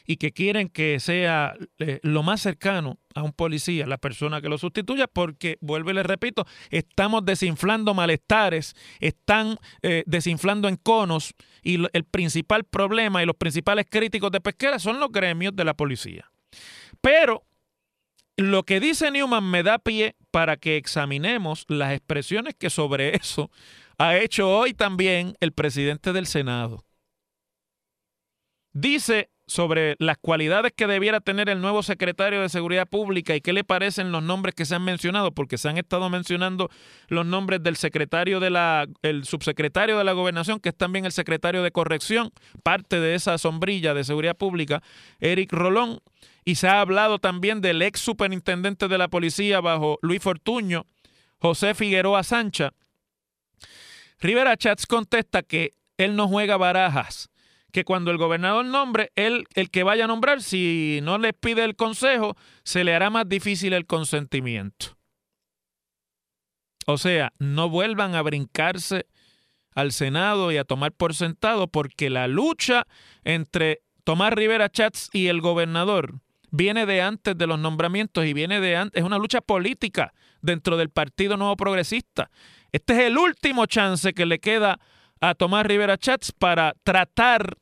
y 0.08 0.16
que 0.16 0.32
quieren 0.32 0.70
que 0.70 1.00
sea 1.02 1.54
eh, 1.80 2.00
lo 2.02 2.24
más 2.24 2.42
cercano 2.42 2.98
a 3.14 3.24
un 3.24 3.34
policía, 3.34 3.86
la 3.86 3.98
persona 3.98 4.42
que 4.42 4.48
lo 4.48 4.58
sustituya, 4.58 5.06
porque, 5.08 5.58
vuelvo 5.60 5.92
y 5.92 5.96
les 5.96 6.06
repito, 6.06 6.48
estamos 6.70 7.26
desinflando 7.26 7.94
malestares, 7.94 8.74
están 9.02 9.58
eh, 9.82 10.04
desinflando 10.08 10.70
enconos 10.70 11.36
y 11.62 11.86
el 11.92 12.06
principal 12.06 12.64
problema 12.64 13.22
y 13.22 13.26
los 13.26 13.36
principales 13.36 13.86
críticos 13.90 14.32
de 14.32 14.40
pesquera 14.40 14.80
son 14.80 15.00
los 15.02 15.12
gremios 15.12 15.54
de 15.56 15.66
la 15.66 15.74
policía. 15.76 16.32
Pero 17.02 17.44
lo 18.38 18.64
que 18.64 18.80
dice 18.80 19.12
Newman 19.12 19.44
me 19.44 19.62
da 19.64 19.78
pie 19.78 20.16
para 20.32 20.56
que 20.56 20.78
examinemos 20.78 21.66
las 21.68 21.92
expresiones 21.94 22.56
que 22.56 22.70
sobre 22.70 23.16
eso 23.18 23.52
ha 23.98 24.16
hecho 24.16 24.50
hoy 24.50 24.74
también 24.74 25.36
el 25.42 25.52
presidente 25.52 26.14
del 26.14 26.28
Senado. 26.28 26.86
Dice 28.72 29.32
sobre 29.48 29.96
las 30.00 30.18
cualidades 30.18 30.74
que 30.76 30.88
debiera 30.88 31.22
tener 31.22 31.48
el 31.48 31.62
nuevo 31.62 31.82
secretario 31.82 32.42
de 32.42 32.50
Seguridad 32.50 32.86
Pública 32.86 33.34
y 33.34 33.40
qué 33.40 33.54
le 33.54 33.64
parecen 33.64 34.12
los 34.12 34.22
nombres 34.22 34.54
que 34.54 34.66
se 34.66 34.76
han 34.76 34.84
mencionado, 34.84 35.32
porque 35.32 35.58
se 35.58 35.70
han 35.70 35.78
estado 35.78 36.10
mencionando 36.10 36.70
los 37.08 37.26
nombres 37.26 37.64
del 37.64 37.78
secretario 37.78 38.42
de 38.42 38.50
la, 38.50 38.88
el 39.04 39.24
subsecretario 39.24 39.98
de 39.98 40.04
la 40.04 40.12
Gobernación, 40.12 40.60
que 40.60 40.70
es 40.70 40.76
también 40.76 41.06
el 41.06 41.14
secretario 41.14 41.64
de 41.64 41.72
Corrección, 41.72 42.32
parte 42.62 43.00
de 43.00 43.16
esa 43.16 43.38
sombrilla 43.38 43.94
de 43.94 44.04
Seguridad 44.04 44.36
Pública, 44.36 44.84
Eric 45.22 45.54
Rolón, 45.54 46.02
y 46.44 46.56
se 46.56 46.68
ha 46.68 46.82
hablado 46.82 47.20
también 47.20 47.62
del 47.62 47.82
ex 47.82 48.02
superintendente 48.02 48.90
de 48.90 48.98
la 48.98 49.08
policía 49.08 49.62
bajo 49.62 49.98
Luis 50.02 50.22
Fortuño, 50.22 50.86
José 51.40 51.74
Figueroa 51.74 52.24
Sancha. 52.24 52.74
Rivera 54.20 54.58
Chats 54.58 54.86
contesta 54.88 55.42
que 55.42 55.72
él 55.98 56.18
no 56.18 56.28
juega 56.28 56.58
barajas 56.58 57.30
que 57.72 57.84
cuando 57.84 58.12
el 58.12 58.18
gobernador 58.18 58.66
nombre, 58.66 59.12
él, 59.16 59.46
el 59.56 59.70
que 59.70 59.84
vaya 59.84 60.06
a 60.06 60.08
nombrar, 60.08 60.42
si 60.42 61.00
no 61.04 61.18
les 61.18 61.34
pide 61.34 61.64
el 61.64 61.76
consejo, 61.76 62.36
se 62.64 62.84
le 62.84 62.96
hará 62.96 63.10
más 63.10 63.28
difícil 63.28 63.74
el 63.74 63.86
consentimiento. 63.86 64.98
O 66.86 66.98
sea, 66.98 67.34
no 67.38 67.70
vuelvan 67.70 68.16
a 68.16 68.22
brincarse 68.22 69.08
al 69.76 69.92
Senado 69.92 70.52
y 70.52 70.58
a 70.58 70.64
tomar 70.64 70.94
por 70.94 71.14
sentado, 71.14 71.68
porque 71.68 72.10
la 72.10 72.28
lucha 72.28 72.88
entre 73.24 73.82
Tomás 74.04 74.34
Rivera 74.34 74.70
Chats 74.70 75.10
y 75.12 75.28
el 75.28 75.42
gobernador 75.42 76.22
viene 76.50 76.86
de 76.86 77.02
antes 77.02 77.38
de 77.38 77.46
los 77.46 77.60
nombramientos 77.60 78.26
y 78.26 78.34
viene 78.34 78.62
de 78.62 78.78
antes, 78.78 79.02
es 79.02 79.06
una 79.06 79.18
lucha 79.18 79.42
política 79.42 80.14
dentro 80.42 80.78
del 80.78 80.90
Partido 80.90 81.36
Nuevo 81.38 81.58
Progresista. 81.58 82.32
Este 82.72 82.94
es 82.94 83.00
el 83.00 83.18
último 83.18 83.66
chance 83.66 84.14
que 84.14 84.26
le 84.26 84.40
queda 84.40 84.80
a 85.20 85.36
Tomás 85.36 85.66
Rivera 85.66 85.98
Chats 85.98 86.32
para 86.32 86.74
tratar 86.84 87.58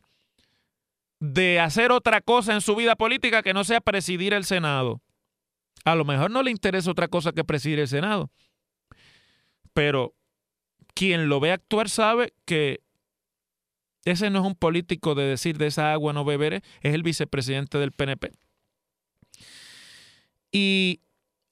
de 1.19 1.59
hacer 1.59 1.91
otra 1.91 2.21
cosa 2.21 2.53
en 2.53 2.61
su 2.61 2.75
vida 2.75 2.95
política 2.95 3.41
que 3.41 3.53
no 3.53 3.63
sea 3.63 3.81
presidir 3.81 4.33
el 4.33 4.45
Senado. 4.45 5.01
A 5.83 5.95
lo 5.95 6.05
mejor 6.05 6.31
no 6.31 6.43
le 6.43 6.51
interesa 6.51 6.91
otra 6.91 7.07
cosa 7.07 7.31
que 7.31 7.43
presidir 7.43 7.79
el 7.79 7.87
Senado. 7.87 8.31
Pero 9.73 10.13
quien 10.93 11.29
lo 11.29 11.39
ve 11.39 11.51
actuar 11.51 11.89
sabe 11.89 12.33
que 12.45 12.81
ese 14.05 14.29
no 14.29 14.39
es 14.39 14.45
un 14.45 14.55
político 14.55 15.15
de 15.15 15.25
decir 15.25 15.57
de 15.57 15.67
esa 15.67 15.91
agua 15.91 16.13
no 16.13 16.23
beberé, 16.25 16.61
es 16.81 16.93
el 16.93 17.03
vicepresidente 17.03 17.77
del 17.79 17.91
PNP. 17.91 18.31
Y 20.51 21.01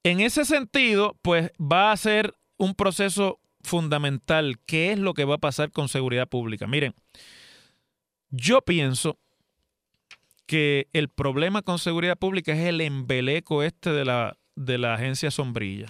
en 0.03 0.19
ese 0.19 0.45
sentido, 0.45 1.17
pues 1.21 1.51
va 1.59 1.91
a 1.91 1.97
ser 1.97 2.35
un 2.57 2.75
proceso 2.75 3.39
fundamental. 3.63 4.59
¿Qué 4.65 4.91
es 4.91 4.99
lo 4.99 5.13
que 5.13 5.25
va 5.25 5.35
a 5.35 5.39
pasar 5.39 5.71
con 5.71 5.89
seguridad 5.89 6.27
pública? 6.27 6.67
Miren, 6.67 6.93
yo 8.29 8.61
pienso 8.61 9.19
que 10.45 10.87
el 10.93 11.09
problema 11.09 11.61
con 11.61 11.79
seguridad 11.79 12.17
pública 12.17 12.53
es 12.53 12.59
el 12.59 12.81
embeleco 12.81 13.63
este 13.63 13.91
de 13.91 14.05
la, 14.05 14.37
de 14.55 14.77
la 14.77 14.95
agencia 14.95 15.31
sombrilla. 15.31 15.87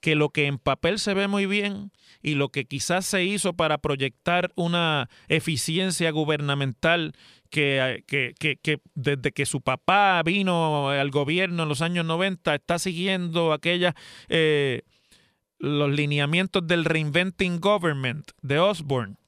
Que 0.00 0.14
lo 0.14 0.30
que 0.30 0.46
en 0.46 0.58
papel 0.58 0.98
se 0.98 1.14
ve 1.14 1.28
muy 1.28 1.46
bien 1.46 1.92
y 2.22 2.34
lo 2.34 2.48
que 2.48 2.64
quizás 2.64 3.06
se 3.06 3.24
hizo 3.24 3.54
para 3.54 3.78
proyectar 3.78 4.52
una 4.56 5.08
eficiencia 5.28 6.10
gubernamental 6.10 7.14
que, 7.50 8.04
que, 8.06 8.80
desde 8.94 9.32
que 9.32 9.46
su 9.46 9.60
papá 9.60 10.22
vino 10.24 10.90
al 10.90 11.10
gobierno 11.10 11.62
en 11.62 11.68
los 11.68 11.82
años 11.82 12.04
90 12.04 12.54
está 12.54 12.78
siguiendo 12.78 13.52
aquellas... 13.52 13.94
Eh, 14.28 14.82
los 15.60 15.90
lineamientos 15.90 16.66
del 16.66 16.84
Reinventing 16.84 17.60
Government 17.60 18.32
de 18.42 18.58
Osborne 18.58 19.20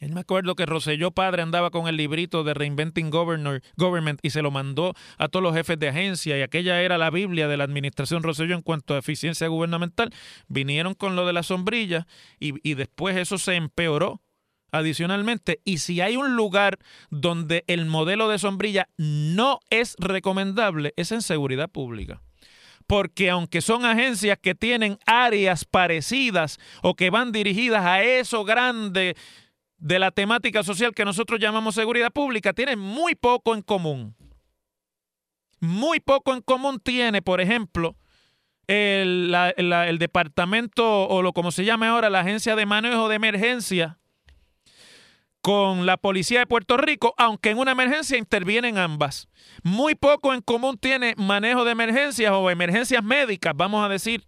yo 0.00 0.14
me 0.14 0.20
acuerdo 0.20 0.54
que 0.54 0.66
Roselló 0.66 1.12
padre 1.12 1.42
andaba 1.42 1.70
con 1.70 1.86
el 1.86 1.96
librito 1.96 2.44
de 2.44 2.54
Reinventing 2.54 3.10
Government 3.10 4.18
y 4.22 4.30
se 4.30 4.42
lo 4.42 4.50
mandó 4.50 4.94
a 5.18 5.28
todos 5.28 5.42
los 5.42 5.54
jefes 5.54 5.78
de 5.78 5.88
agencia 5.88 6.36
y 6.36 6.42
aquella 6.42 6.82
era 6.82 6.98
la 6.98 7.10
Biblia 7.10 7.48
de 7.48 7.56
la 7.56 7.64
administración 7.64 8.22
Roselló 8.22 8.54
en 8.54 8.62
cuanto 8.62 8.94
a 8.94 8.98
eficiencia 8.98 9.48
gubernamental. 9.48 10.12
Vinieron 10.48 10.94
con 10.94 11.16
lo 11.16 11.26
de 11.26 11.32
la 11.32 11.42
sombrilla 11.42 12.06
y 12.38 12.74
después 12.74 13.16
eso 13.16 13.38
se 13.38 13.54
empeoró 13.54 14.20
adicionalmente. 14.72 15.60
Y 15.64 15.78
si 15.78 16.00
hay 16.00 16.16
un 16.16 16.36
lugar 16.36 16.78
donde 17.10 17.64
el 17.68 17.86
modelo 17.86 18.28
de 18.28 18.38
sombrilla 18.38 18.88
no 18.98 19.60
es 19.70 19.94
recomendable, 19.98 20.92
es 20.96 21.12
en 21.12 21.22
seguridad 21.22 21.70
pública 21.70 22.20
porque 22.86 23.30
aunque 23.30 23.60
son 23.60 23.84
agencias 23.84 24.38
que 24.40 24.54
tienen 24.54 24.98
áreas 25.06 25.64
parecidas 25.64 26.58
o 26.82 26.94
que 26.94 27.10
van 27.10 27.32
dirigidas 27.32 27.84
a 27.84 28.02
eso 28.02 28.44
grande 28.44 29.16
de 29.78 29.98
la 29.98 30.10
temática 30.10 30.62
social 30.62 30.94
que 30.94 31.04
nosotros 31.04 31.40
llamamos 31.40 31.74
seguridad 31.74 32.12
pública 32.12 32.52
tiene 32.52 32.76
muy 32.76 33.14
poco 33.14 33.54
en 33.54 33.62
común. 33.62 34.14
Muy 35.60 36.00
poco 36.00 36.34
en 36.34 36.42
común 36.42 36.78
tiene, 36.78 37.22
por 37.22 37.40
ejemplo, 37.40 37.96
el, 38.66 39.34
el 39.56 39.98
departamento 39.98 41.08
o 41.08 41.22
lo 41.22 41.32
como 41.32 41.52
se 41.52 41.64
llama 41.64 41.88
ahora, 41.88 42.10
la 42.10 42.20
agencia 42.20 42.56
de 42.56 42.66
manejo 42.66 43.08
de 43.08 43.16
emergencia 43.16 43.98
con 45.44 45.84
la 45.84 45.98
policía 45.98 46.38
de 46.38 46.46
Puerto 46.46 46.78
Rico, 46.78 47.12
aunque 47.18 47.50
en 47.50 47.58
una 47.58 47.72
emergencia 47.72 48.16
intervienen 48.16 48.78
ambas. 48.78 49.28
Muy 49.62 49.94
poco 49.94 50.32
en 50.32 50.40
común 50.40 50.78
tiene 50.78 51.12
manejo 51.18 51.66
de 51.66 51.72
emergencias 51.72 52.32
o 52.32 52.48
emergencias 52.48 53.04
médicas, 53.04 53.52
vamos 53.54 53.84
a 53.84 53.90
decir, 53.90 54.24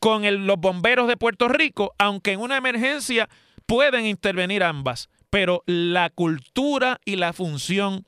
con 0.00 0.24
los 0.48 0.56
bomberos 0.58 1.06
de 1.06 1.16
Puerto 1.16 1.46
Rico, 1.46 1.94
aunque 1.96 2.32
en 2.32 2.40
una 2.40 2.56
emergencia 2.56 3.28
pueden 3.66 4.04
intervenir 4.04 4.64
ambas, 4.64 5.10
pero 5.30 5.62
la 5.66 6.10
cultura 6.10 6.98
y 7.04 7.14
la 7.14 7.32
función 7.32 8.04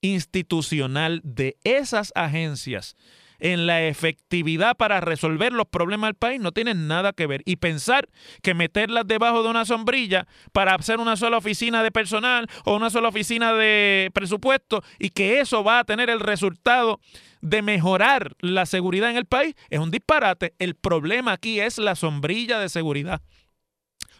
institucional 0.00 1.20
de 1.22 1.56
esas 1.62 2.10
agencias 2.16 2.96
en 3.40 3.66
la 3.66 3.82
efectividad 3.82 4.76
para 4.76 5.00
resolver 5.00 5.52
los 5.52 5.66
problemas 5.66 6.08
del 6.08 6.14
país 6.14 6.40
no 6.40 6.52
tienen 6.52 6.88
nada 6.88 7.12
que 7.12 7.26
ver. 7.26 7.42
Y 7.44 7.56
pensar 7.56 8.08
que 8.42 8.54
meterlas 8.54 9.06
debajo 9.06 9.42
de 9.42 9.50
una 9.50 9.64
sombrilla 9.64 10.26
para 10.52 10.74
hacer 10.74 11.00
una 11.00 11.16
sola 11.16 11.38
oficina 11.38 11.82
de 11.82 11.90
personal 11.90 12.46
o 12.64 12.76
una 12.76 12.90
sola 12.90 13.08
oficina 13.08 13.52
de 13.52 14.10
presupuesto 14.14 14.82
y 14.98 15.10
que 15.10 15.40
eso 15.40 15.64
va 15.64 15.80
a 15.80 15.84
tener 15.84 16.10
el 16.10 16.20
resultado 16.20 17.00
de 17.40 17.62
mejorar 17.62 18.36
la 18.40 18.66
seguridad 18.66 19.10
en 19.10 19.16
el 19.16 19.26
país 19.26 19.54
es 19.70 19.78
un 19.78 19.90
disparate. 19.90 20.54
El 20.58 20.74
problema 20.74 21.32
aquí 21.32 21.60
es 21.60 21.78
la 21.78 21.94
sombrilla 21.94 22.58
de 22.58 22.68
seguridad 22.68 23.22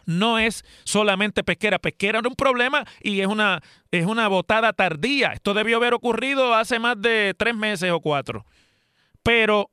no 0.05 0.39
es 0.39 0.65
solamente 0.83 1.43
pesquera. 1.43 1.79
Pesquera 1.79 2.19
era 2.19 2.27
un 2.27 2.35
problema 2.35 2.85
y 3.01 3.21
es 3.21 3.27
una, 3.27 3.61
es 3.91 4.05
una 4.05 4.27
botada 4.27 4.73
tardía. 4.73 5.33
Esto 5.33 5.53
debió 5.53 5.77
haber 5.77 5.93
ocurrido 5.93 6.53
hace 6.53 6.79
más 6.79 7.01
de 7.01 7.33
tres 7.37 7.55
meses 7.55 7.91
o 7.91 7.99
cuatro. 7.99 8.45
Pero 9.23 9.71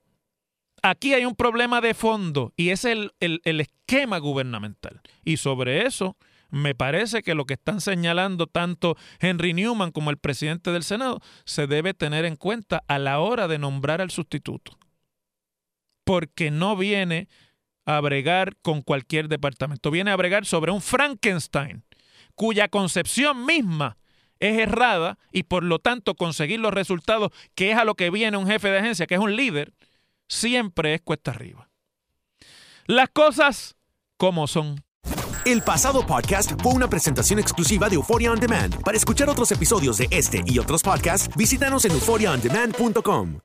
aquí 0.83 1.15
hay 1.15 1.25
un 1.25 1.35
problema 1.35 1.81
de 1.81 1.95
fondo 1.95 2.53
y 2.57 2.71
es 2.71 2.85
el, 2.85 3.13
esquema 3.21 4.19
gubernamental. 4.19 5.01
Y 5.25 5.39
sobre 5.39 5.87
eso 5.87 6.17
me 6.51 6.75
parece 6.75 7.23
que 7.23 7.35
lo 7.35 7.45
que 7.45 7.55
están 7.55 7.81
señalando 7.81 8.47
tanto 8.47 8.97
Henry 9.21 9.53
Newman 9.53 9.93
como 9.93 10.11
el 10.11 10.19
presidente 10.19 10.71
del 10.71 10.83
Senado 10.83 11.21
se 11.45 11.67
debe 11.67 11.95
tener 11.95 12.25
en 12.25 12.37
cuenta 12.37 12.83
a 12.89 12.99
la 12.99 13.21
hora 13.21 13.49
de 13.49 13.59
nombrar 13.59 14.01
al 14.01 14.11
sustituto. 14.11 14.79
Porque 16.05 16.51
no 16.51 16.77
viene 16.77 17.29
a 17.85 18.01
bregar 18.01 18.57
con 18.63 18.83
cualquier 18.83 19.29
departamento, 19.29 19.91
viene 19.91 20.11
a 20.11 20.17
bregar 20.17 20.45
sobre 20.47 20.73
un 20.73 20.83
Frankenstein 20.83 21.85
cuya 22.35 22.69
concepción 22.69 23.45
misma 23.47 23.97
es 24.41 24.59
errada 24.59 25.19
y 25.33 25.45
por 25.45 25.63
lo 25.63 25.79
tanto 25.79 26.15
conseguir 26.15 26.61
los 26.61 26.73
resultados 26.73 27.31
que 27.55 27.71
es 27.71 27.79
a 27.79 27.85
lo 27.85 27.95
que 27.95 28.11
viene 28.11 28.37
un 28.37 28.47
jefe 28.47 28.69
de 28.69 28.79
agencia, 28.79 29.07
que 29.07 29.15
es 29.15 29.21
un 29.21 29.37
líder, 29.37 29.73
siempre 30.29 30.95
es 30.95 31.01
cuesta 31.01 31.31
arriba. 31.31 31.69
Las 32.87 33.09
cosas 33.11 33.77
como 34.17 34.47
son. 34.47 34.83
El 35.45 35.63
pasado 35.63 36.07
podcast 36.07 36.61
fue 36.63 36.73
una 36.73 36.89
presentación 36.89 37.39
exclusiva 37.39 37.89
de 37.89 37.95
Euphoria 37.95 38.33
On 38.33 38.41
Demand. 38.41 38.83
Para 38.83 38.97
escuchar 38.97 39.31
otros 39.31 39.51
episodios 39.53 39.97
de 39.99 40.09
este 40.11 40.43
y 40.45 40.59
otros 40.59 40.83
podcasts, 40.83 41.35
visítanos 41.37 41.85
en 41.85 41.93
euphoriaondemand.com. 41.93 43.39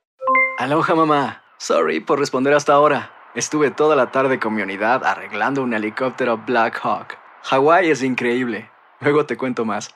Aloha 0.57 0.95
mamá. 0.95 1.43
Sorry 1.57 1.99
por 2.01 2.19
responder 2.19 2.53
hasta 2.53 2.73
ahora. 2.73 3.11
Estuve 3.35 3.71
toda 3.71 3.95
la 3.95 4.11
tarde 4.11 4.39
con 4.39 4.53
mi 4.53 4.61
unidad 4.61 5.05
arreglando 5.05 5.63
un 5.63 5.73
helicóptero 5.73 6.37
Black 6.37 6.79
Hawk. 6.83 7.17
Hawái 7.43 7.89
es 7.89 8.03
increíble. 8.03 8.69
Luego 8.99 9.25
te 9.25 9.37
cuento 9.37 9.65
más. 9.65 9.95